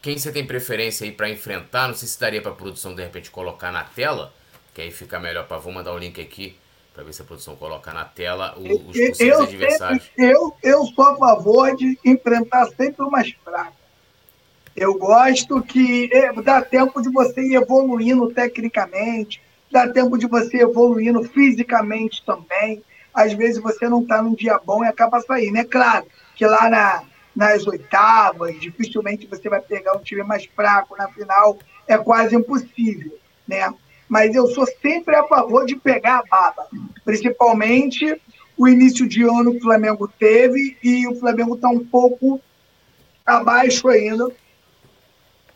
[0.00, 1.88] Quem você tem preferência aí para enfrentar?
[1.88, 4.32] Não sei se daria para a produção de repente colocar na tela,
[4.72, 6.56] que aí fica melhor para vou mandar o link aqui
[6.96, 10.10] para ver se a produção coloca na tela os possíveis eu adversários.
[10.16, 13.76] Eu, eu sou a favor de enfrentar sempre o mais fraco.
[14.74, 20.58] Eu gosto que é, dá tempo de você ir evoluindo tecnicamente, dá tempo de você
[20.58, 22.82] evoluindo fisicamente também
[23.16, 25.56] às vezes você não está num dia bom e acaba saindo.
[25.56, 26.04] É claro
[26.34, 27.02] que lá na,
[27.34, 31.58] nas oitavas, dificilmente você vai pegar um time mais fraco na final,
[31.88, 33.72] é quase impossível, né?
[34.06, 36.68] Mas eu sou sempre a favor de pegar a baba,
[37.06, 38.20] principalmente
[38.54, 42.38] o início de ano que o Flamengo teve e o Flamengo está um pouco
[43.24, 44.30] abaixo ainda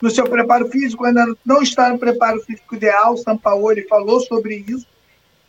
[0.00, 3.14] no seu preparo físico, ainda não está no preparo físico ideal.
[3.14, 4.86] O São Paulo falou sobre isso.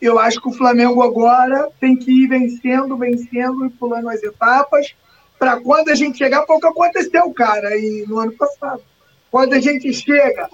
[0.00, 4.94] Eu acho que o Flamengo agora tem que ir vencendo, vencendo e pulando as etapas,
[5.38, 8.82] para quando a gente chegar, o que aconteceu, cara, aí no ano passado.
[9.30, 10.48] Quando a gente chega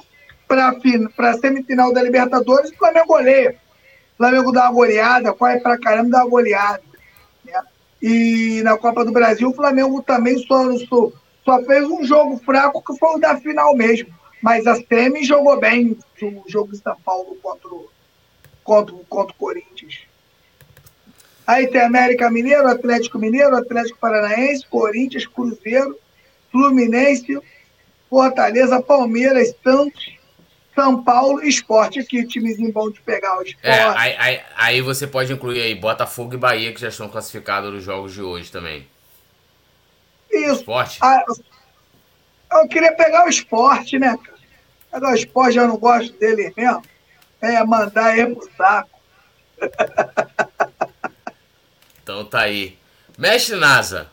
[0.46, 0.74] para
[1.30, 3.56] a semifinal da Libertadores, o Flamengo goleia.
[4.18, 6.82] Flamengo dá uma goleada, corre pra caramba, dá uma goleada.
[7.44, 7.62] Né?
[8.02, 11.10] E na Copa do Brasil, o Flamengo também só, só,
[11.48, 14.14] só fez um jogo fraco, que foi o da final mesmo.
[14.42, 17.88] Mas a Semi jogou bem o jogo de São Paulo contra o,
[18.62, 20.00] contra, contra o Corinthians.
[21.46, 25.98] Aí tem América Mineiro, Atlético Mineiro, Atlético Paranaense, Corinthians, Cruzeiro,
[26.52, 27.40] Fluminense,
[28.10, 30.12] Fortaleza, Palmeiras, Santos,
[30.74, 33.66] São Paulo e Esporte aqui, timezinho bom de pegar o esporte.
[33.66, 37.72] É, aí, aí, aí, você pode incluir aí Botafogo e Bahia, que já estão classificados
[37.72, 38.86] nos jogos de hoje também.
[40.30, 40.60] Isso.
[40.60, 40.98] Esporte?
[41.00, 41.24] Ah,
[42.52, 44.38] eu queria pegar o esporte, né, cara?
[44.90, 46.82] Pegar o esporte, eu não gosto dele mesmo.
[47.40, 48.98] É mandar ele pro saco.
[52.02, 52.78] então tá aí.
[53.16, 54.08] Mestre NASA,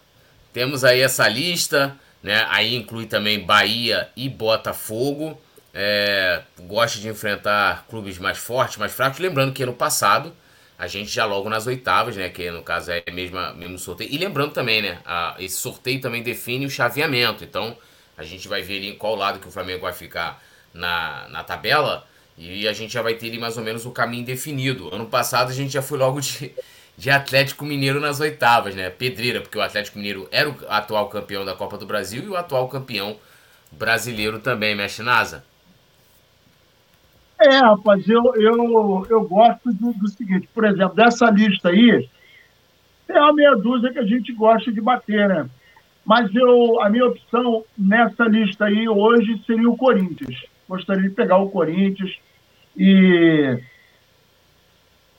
[0.51, 2.45] temos aí essa lista, né?
[2.49, 5.39] Aí inclui também Bahia e Botafogo.
[5.73, 9.19] É, gosta de enfrentar clubes mais fortes, mais fracos.
[9.19, 10.33] Lembrando que ano passado
[10.77, 12.29] a gente já logo nas oitavas, né?
[12.29, 14.11] Que no caso é mesmo mesmo sorteio.
[14.11, 14.99] E lembrando também, né?
[15.05, 17.43] A, esse sorteio também define o chaveamento.
[17.43, 17.77] Então
[18.17, 20.41] a gente vai ver ali em qual lado que o Flamengo vai ficar
[20.73, 22.05] na, na tabela.
[22.37, 24.93] E a gente já vai ter ali mais ou menos o caminho definido.
[24.93, 26.53] Ano passado a gente já foi logo de,
[26.97, 28.89] de Atlético Mineiro nas oitavas, né?
[28.89, 32.35] Pedreira, porque o Atlético Mineiro era o atual campeão da Copa do Brasil e o
[32.35, 33.17] atual campeão
[33.71, 35.45] brasileiro também, mexe NASA.
[37.39, 42.07] É, rapaz, eu, eu, eu gosto do, do seguinte, por exemplo, dessa lista aí,
[43.05, 45.49] tem uma meia dúzia que a gente gosta de bater, né?
[46.05, 50.45] Mas eu, a minha opção nessa lista aí hoje seria o Corinthians.
[50.67, 52.15] Gostaria de pegar o Corinthians
[52.77, 53.59] e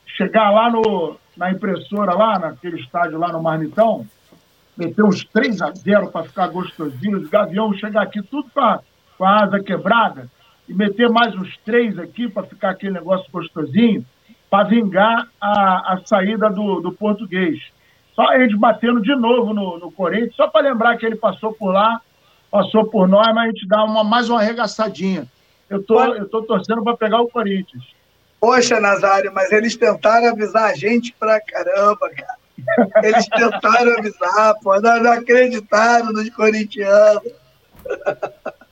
[0.05, 4.07] chegar lá no, na impressora, lá naquele estádio lá no Marmitão,
[4.75, 9.43] meter uns 3 a 0 para ficar gostosinho, os Gavião chegar aqui tudo com a
[9.43, 10.29] asa quebrada
[10.67, 14.05] e meter mais uns três aqui para ficar aquele negócio gostosinho,
[14.49, 17.59] para vingar a, a saída do, do português.
[18.15, 21.53] Só a gente batendo de novo no, no Corinthians, só para lembrar que ele passou
[21.53, 22.01] por lá,
[22.49, 25.27] passou por nós, mas a gente dá uma, mais uma arregaçadinha.
[25.69, 27.83] Eu tô, eu tô torcendo para pegar o Corinthians.
[28.39, 32.37] Poxa, Nazário, mas eles tentaram avisar a gente pra caramba, cara.
[33.03, 37.33] Eles tentaram avisar, pô, não, não acreditaram nos corintianos.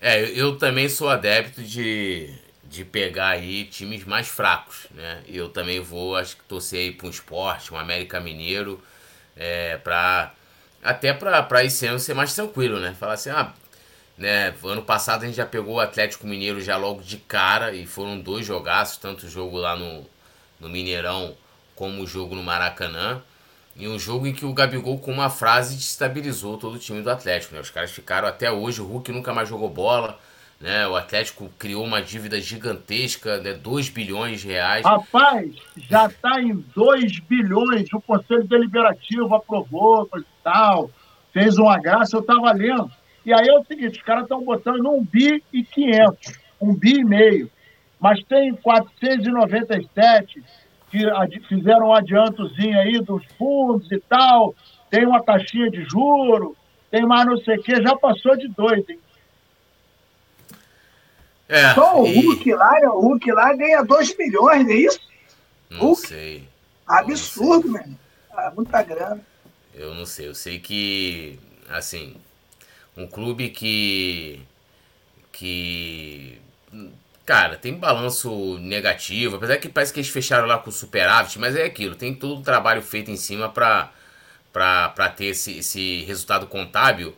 [0.00, 2.32] É, eu também sou adepto de,
[2.64, 5.22] de pegar aí times mais fracos, né?
[5.26, 8.80] Eu também vou, acho que torcer aí para um esporte, um América Mineiro,
[9.36, 10.32] é, pra,
[10.82, 12.94] até para esse ano ser mais tranquilo, né?
[12.98, 13.52] Falar assim, ah,
[14.16, 17.86] né, ano passado a gente já pegou o Atlético Mineiro já logo de cara e
[17.86, 20.06] foram dois jogaços, tanto o jogo lá no,
[20.60, 21.36] no Mineirão
[21.74, 23.22] como o jogo no Maracanã.
[23.78, 27.10] E um jogo em que o Gabigol, com uma frase, destabilizou todo o time do
[27.10, 27.54] Atlético.
[27.54, 27.60] Né?
[27.60, 30.18] Os caras ficaram até hoje, o Hulk nunca mais jogou bola.
[30.60, 30.88] Né?
[30.88, 33.52] O Atlético criou uma dívida gigantesca, né?
[33.52, 34.84] 2 bilhões de reais.
[34.84, 37.92] Rapaz, já está em 2 bilhões.
[37.92, 40.90] O Conselho Deliberativo aprovou e tal.
[41.32, 42.90] Fez uma graça, eu estava lendo.
[43.24, 46.96] E aí é o seguinte, os caras estão botando um bi e 500, um bi
[46.96, 47.48] e meio.
[48.00, 50.67] Mas tem 497 que
[51.48, 54.54] fizeram um adiantozinho aí dos fundos e tal,
[54.90, 56.56] tem uma taxinha de juro,
[56.90, 58.98] tem mais não sei o que, já passou de dois, hein?
[61.48, 62.20] É, Só o e...
[62.20, 65.00] Hulk lá, o Hulk lá ganha 2 milhões, não é isso?
[65.70, 66.06] Não Hulk?
[66.06, 66.48] sei.
[66.86, 67.98] Absurdo, mano.
[68.30, 69.20] Ah, muita grana.
[69.74, 72.16] Eu não sei, eu sei que, assim,
[72.96, 74.40] um clube que.
[75.32, 76.40] que.
[77.28, 81.64] Cara, tem balanço negativo, apesar que parece que eles fecharam lá com superávit, mas é
[81.64, 83.92] aquilo, tem todo o trabalho feito em cima para
[85.14, 87.14] ter esse, esse resultado contábil.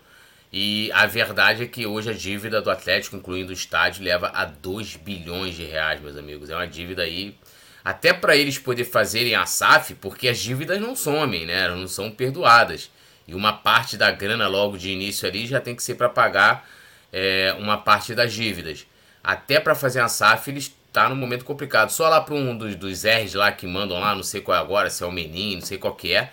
[0.52, 4.46] E a verdade é que hoje a dívida do Atlético, incluindo o estádio, leva a
[4.46, 6.50] 2 bilhões de reais, meus amigos.
[6.50, 7.36] É uma dívida aí.
[7.84, 11.68] Até para eles poder fazerem a SAF, porque as dívidas não somem, né?
[11.68, 12.90] Não são perdoadas.
[13.28, 16.68] E uma parte da grana logo de início ali já tem que ser para pagar
[17.12, 18.89] é, uma parte das dívidas.
[19.22, 21.90] Até para fazer a SAF, ele está num momento complicado.
[21.90, 24.60] Só lá para um dos, dos R's lá que mandam lá, não sei qual é
[24.60, 26.32] agora, se é o Menin, não sei qual que é.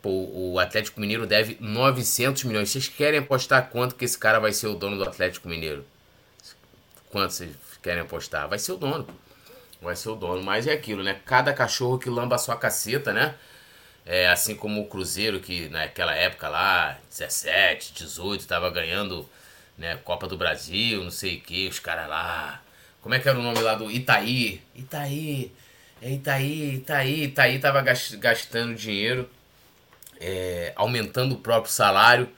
[0.00, 2.70] Pô, o Atlético Mineiro deve 900 milhões.
[2.70, 5.84] Vocês querem apostar quanto que esse cara vai ser o dono do Atlético Mineiro?
[7.10, 7.50] Quanto vocês
[7.82, 8.48] querem apostar?
[8.48, 9.06] Vai ser o dono.
[9.82, 10.42] Vai ser o dono.
[10.42, 11.20] Mas é aquilo, né?
[11.24, 13.34] Cada cachorro que lamba a sua caceta, né?
[14.06, 19.28] É, assim como o Cruzeiro, que naquela época lá, 17, 18, estava ganhando
[19.78, 22.60] né, Copa do Brasil, não sei o que, os caras lá.
[23.00, 24.60] Como é que era o nome lá do Itaí?
[24.74, 25.52] Itaí,
[26.02, 29.30] é Itaí, Itaí, Itaí tava gastando dinheiro,
[30.20, 32.28] é, aumentando o próprio salário.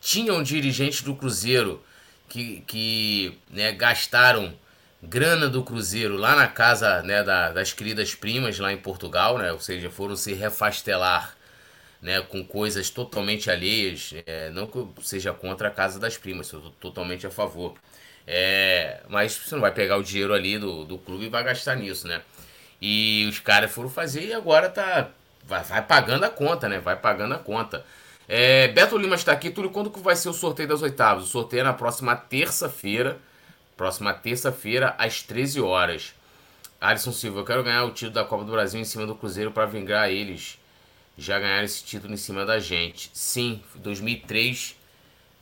[0.00, 1.84] Tinham dirigentes do Cruzeiro
[2.28, 4.54] que, que né, gastaram
[5.02, 9.52] grana do Cruzeiro lá na casa né, da, das queridas primas lá em Portugal, né?
[9.52, 11.36] Ou seja, foram se refastelar
[12.04, 14.12] né, com coisas totalmente alheias.
[14.26, 17.74] É, não que eu seja contra a casa das primas, eu totalmente a favor.
[18.26, 21.76] É, mas você não vai pegar o dinheiro ali do, do clube e vai gastar
[21.76, 22.20] nisso, né?
[22.80, 25.08] E os caras foram fazer e agora tá.
[25.44, 26.78] Vai, vai pagando a conta, né?
[26.78, 27.84] Vai pagando a conta.
[28.28, 29.48] É, Beto Lima está aqui.
[29.48, 31.24] Túlio, quando que vai ser o sorteio das oitavas?
[31.24, 33.16] O sorteio é na próxima terça-feira.
[33.78, 36.14] Próxima terça-feira, às 13 horas.
[36.78, 39.50] Alisson Silva, eu quero ganhar o título da Copa do Brasil em cima do Cruzeiro
[39.50, 40.58] para vingar eles.
[41.16, 43.10] Já ganharam esse título em cima da gente.
[43.12, 44.76] Sim, 2003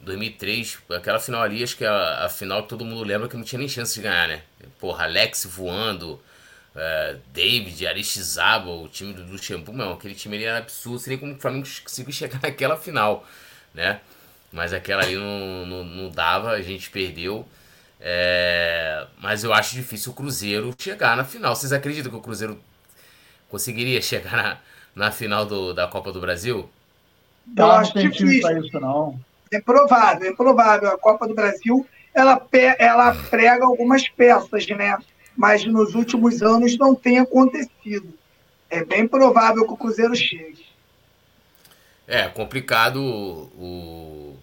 [0.03, 3.45] 2003, aquela final ali, acho que a, a, final que todo mundo lembra que não
[3.45, 4.43] tinha nem chance de ganhar, né?
[4.81, 6.15] Porra, Alex voando,
[6.75, 11.35] uh, David, Aristizábal, o time do Luxemburgo, não, aquele time ali era absurdo, seria como
[11.35, 13.27] o Flamengo conseguiu chegar naquela final,
[13.73, 14.01] né?
[14.53, 17.49] Mas aquela ali não, não, não dava, a gente perdeu.
[18.01, 21.55] É, mas eu acho difícil o Cruzeiro chegar na final.
[21.55, 22.61] Vocês acreditam que o Cruzeiro
[23.49, 24.59] conseguiria chegar na,
[24.95, 26.69] na final do, da Copa do Brasil?
[27.57, 28.59] Eu acho difícil.
[28.59, 29.19] Isso, não.
[29.51, 30.89] É provável, é provável.
[30.91, 32.47] A Copa do Brasil ela,
[32.79, 34.97] ela prega algumas peças, né?
[35.37, 38.13] Mas nos últimos anos não tem acontecido.
[38.69, 40.65] É bem provável que o Cruzeiro chegue.
[42.07, 44.37] É complicado o,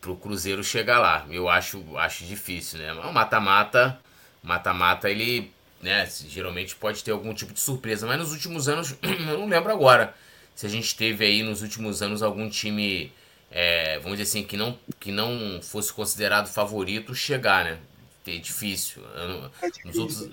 [0.00, 1.26] pro Cruzeiro chegar lá.
[1.30, 2.92] Eu acho, acho difícil, né?
[2.92, 3.98] O mata-mata,
[4.42, 5.52] mata-mata, ele,
[5.86, 9.72] né, geralmente pode ter algum tipo de surpresa, mas nos últimos anos, eu não lembro
[9.72, 10.14] agora
[10.54, 13.12] se a gente teve aí nos últimos anos algum time
[13.50, 17.78] é, vamos dizer assim, que não, que não fosse considerado favorito chegar, né?
[18.26, 19.02] É difícil.
[19.62, 20.30] É difícil nos outros,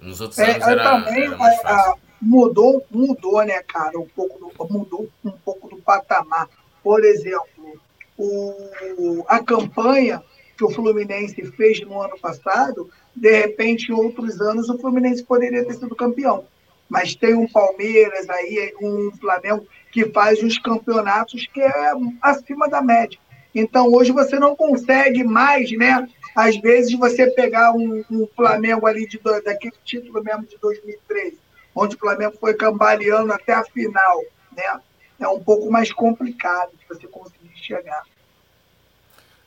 [0.00, 2.00] nos outros é, anos era, também, era mais fácil.
[2.20, 3.98] mudou, mudou, né, cara?
[3.98, 6.48] Um pouco do, mudou um pouco do patamar.
[6.82, 7.80] Por exemplo,
[8.16, 10.22] o, a campanha
[10.56, 15.64] que o Fluminense fez no ano passado, de repente, em outros anos, o Fluminense poderia
[15.64, 16.44] ter sido campeão.
[16.88, 21.92] Mas tem um Palmeiras aí, um Flamengo que faz os campeonatos que é
[22.22, 23.18] acima da média.
[23.54, 26.06] Então, hoje você não consegue mais, né?
[26.34, 31.38] Às vezes, você pegar um, um Flamengo ali de, daquele título mesmo de 2013,
[31.74, 34.22] onde o Flamengo foi cambaleando até a final,
[34.54, 34.80] né?
[35.18, 38.02] É um pouco mais complicado de você conseguir chegar.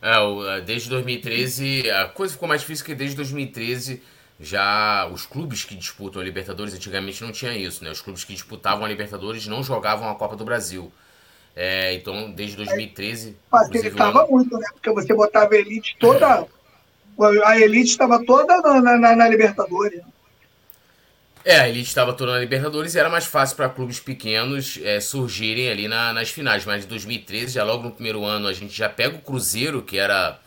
[0.01, 4.01] É, desde 2013, a coisa ficou mais difícil que desde 2013
[4.39, 7.91] já os clubes que disputam a Libertadores, antigamente não tinha isso, né?
[7.91, 10.91] Os clubes que disputavam a Libertadores não jogavam a Copa do Brasil.
[11.55, 13.35] É, então, desde 2013.
[13.51, 14.65] Facilitava muito, né?
[14.73, 16.47] Porque você botava a elite toda.
[17.43, 20.01] A elite estava toda na, na, na Libertadores.
[21.49, 24.99] É, a elite estava toda na Libertadores e era mais fácil para clubes pequenos é,
[24.99, 26.63] surgirem ali na, nas finais.
[26.63, 29.97] Mas em 2013, já logo no primeiro ano, a gente já pega o Cruzeiro, que
[29.97, 30.39] era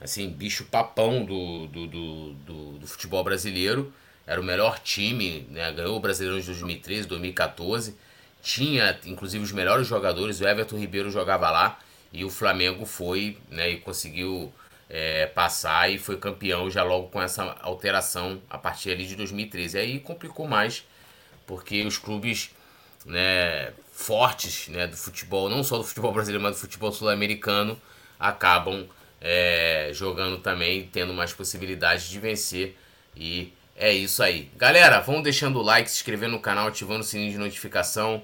[0.00, 3.92] assim, bicho papão do, do, do, do, do futebol brasileiro.
[4.26, 5.70] Era o melhor time, né?
[5.70, 7.94] ganhou o Brasileirão de 2013, 2014.
[8.40, 10.40] Tinha, inclusive, os melhores jogadores.
[10.40, 11.78] O Everton Ribeiro jogava lá.
[12.10, 14.50] E o Flamengo foi né, e conseguiu
[14.88, 19.78] é, passar e foi campeão já logo com essa alteração a partir ali de 2013.
[19.78, 20.84] Aí complicou mais,
[21.46, 22.50] porque os clubes
[23.04, 27.80] né, fortes né, do futebol, não só do futebol brasileiro, mas do futebol sul-americano,
[28.18, 28.86] acabam
[29.20, 32.76] é, jogando também, tendo mais possibilidades de vencer.
[33.16, 34.50] E é isso aí.
[34.56, 38.22] Galera, vão deixando o like, se inscrevendo no canal, ativando o sininho de notificação.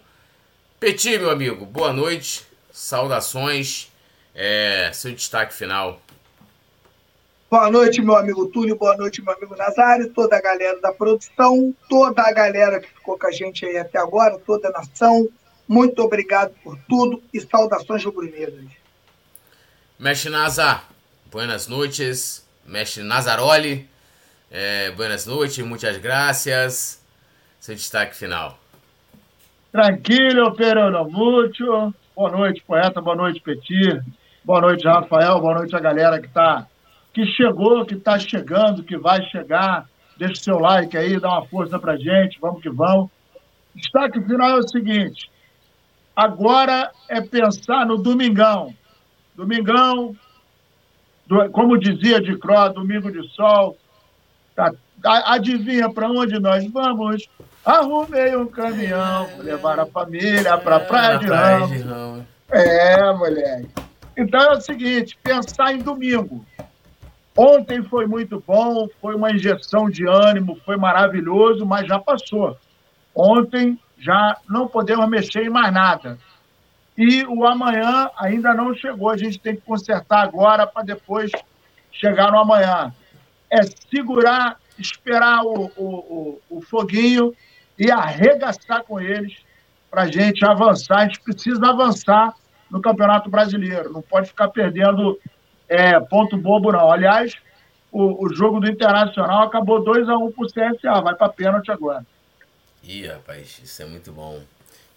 [0.81, 2.43] Petit, meu amigo, boa noite.
[2.73, 3.91] Saudações.
[4.35, 6.01] É, seu destaque final.
[7.51, 8.77] Boa noite, meu amigo Túlio.
[8.77, 10.11] Boa noite, meu amigo Nazário.
[10.11, 13.99] Toda a galera da produção, toda a galera que ficou com a gente aí até
[13.99, 15.29] agora, toda a nação.
[15.69, 18.67] Muito obrigado por tudo e saudações rubro-negras.
[19.99, 20.89] Mestre Nazar,
[21.31, 22.45] buenas noches.
[22.67, 23.89] Mestre Nazaroli,
[24.51, 27.03] é, buenas noches, muitas gracias.
[27.61, 28.59] Seu destaque final.
[29.71, 31.93] Tranquilo, pero no mucho.
[32.15, 33.01] Boa noite, poeta.
[33.01, 34.01] Boa noite, Petit.
[34.45, 35.41] Boa noite, Rafael.
[35.41, 36.67] Boa noite a galera que tá,
[37.15, 39.89] que chegou, que está chegando, que vai chegar.
[40.19, 42.39] Deixa o seu like aí, dá uma força pra gente.
[42.41, 43.09] Vamos que vamos.
[43.75, 45.31] Destaque final é o seguinte:
[46.15, 48.75] agora é pensar no domingão.
[49.37, 50.15] Domingão,
[51.27, 53.79] do, como dizia de Cro, domingo de sol.
[54.55, 54.73] Tá,
[55.27, 57.29] adivinha para onde nós vamos?
[57.65, 62.25] Arrumei um caminhão para levar a família para a Praia de Ramos.
[62.51, 63.69] É, moleque.
[64.17, 66.45] Então é o seguinte, pensar em domingo.
[67.37, 72.57] Ontem foi muito bom, foi uma injeção de ânimo, foi maravilhoso, mas já passou.
[73.15, 76.19] Ontem já não podemos mexer em mais nada.
[76.97, 81.31] E o amanhã ainda não chegou, a gente tem que consertar agora para depois
[81.91, 82.95] chegar no amanhã.
[83.51, 87.35] É segurar esperar o, o, o, o foguinho
[87.79, 89.37] e arregaçar com eles
[89.91, 90.99] para a gente avançar.
[90.99, 92.35] A gente precisa avançar
[92.71, 95.19] no Campeonato Brasileiro, não pode ficar perdendo
[95.69, 96.91] é, ponto bobo, não.
[96.91, 97.35] Aliás,
[97.91, 101.71] o, o jogo do Internacional acabou 2 a 1 para o CSA, vai para pênalti
[101.71, 102.05] agora.
[102.83, 104.43] Ih, rapaz, isso é muito bom.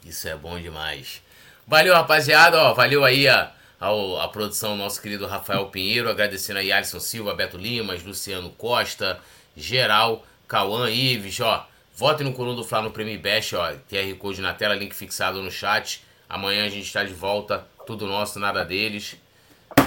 [0.06, 1.22] Isso é bom demais.
[1.66, 2.58] Valeu, rapaziada.
[2.58, 6.10] Ó, valeu aí a, a, a produção nosso querido Rafael Pinheiro.
[6.10, 9.20] Agradecendo aí Alisson Silva, Beto Limas, Luciano Costa,
[9.56, 11.68] Geral, Cauã Ives, ó.
[11.96, 13.74] Votem no Coluna do Fla no Prêmio Best, ó.
[13.90, 16.04] QR Code na tela, link fixado no chat.
[16.30, 17.66] Amanhã a gente está de volta.
[17.86, 19.18] Tudo nosso, nada deles.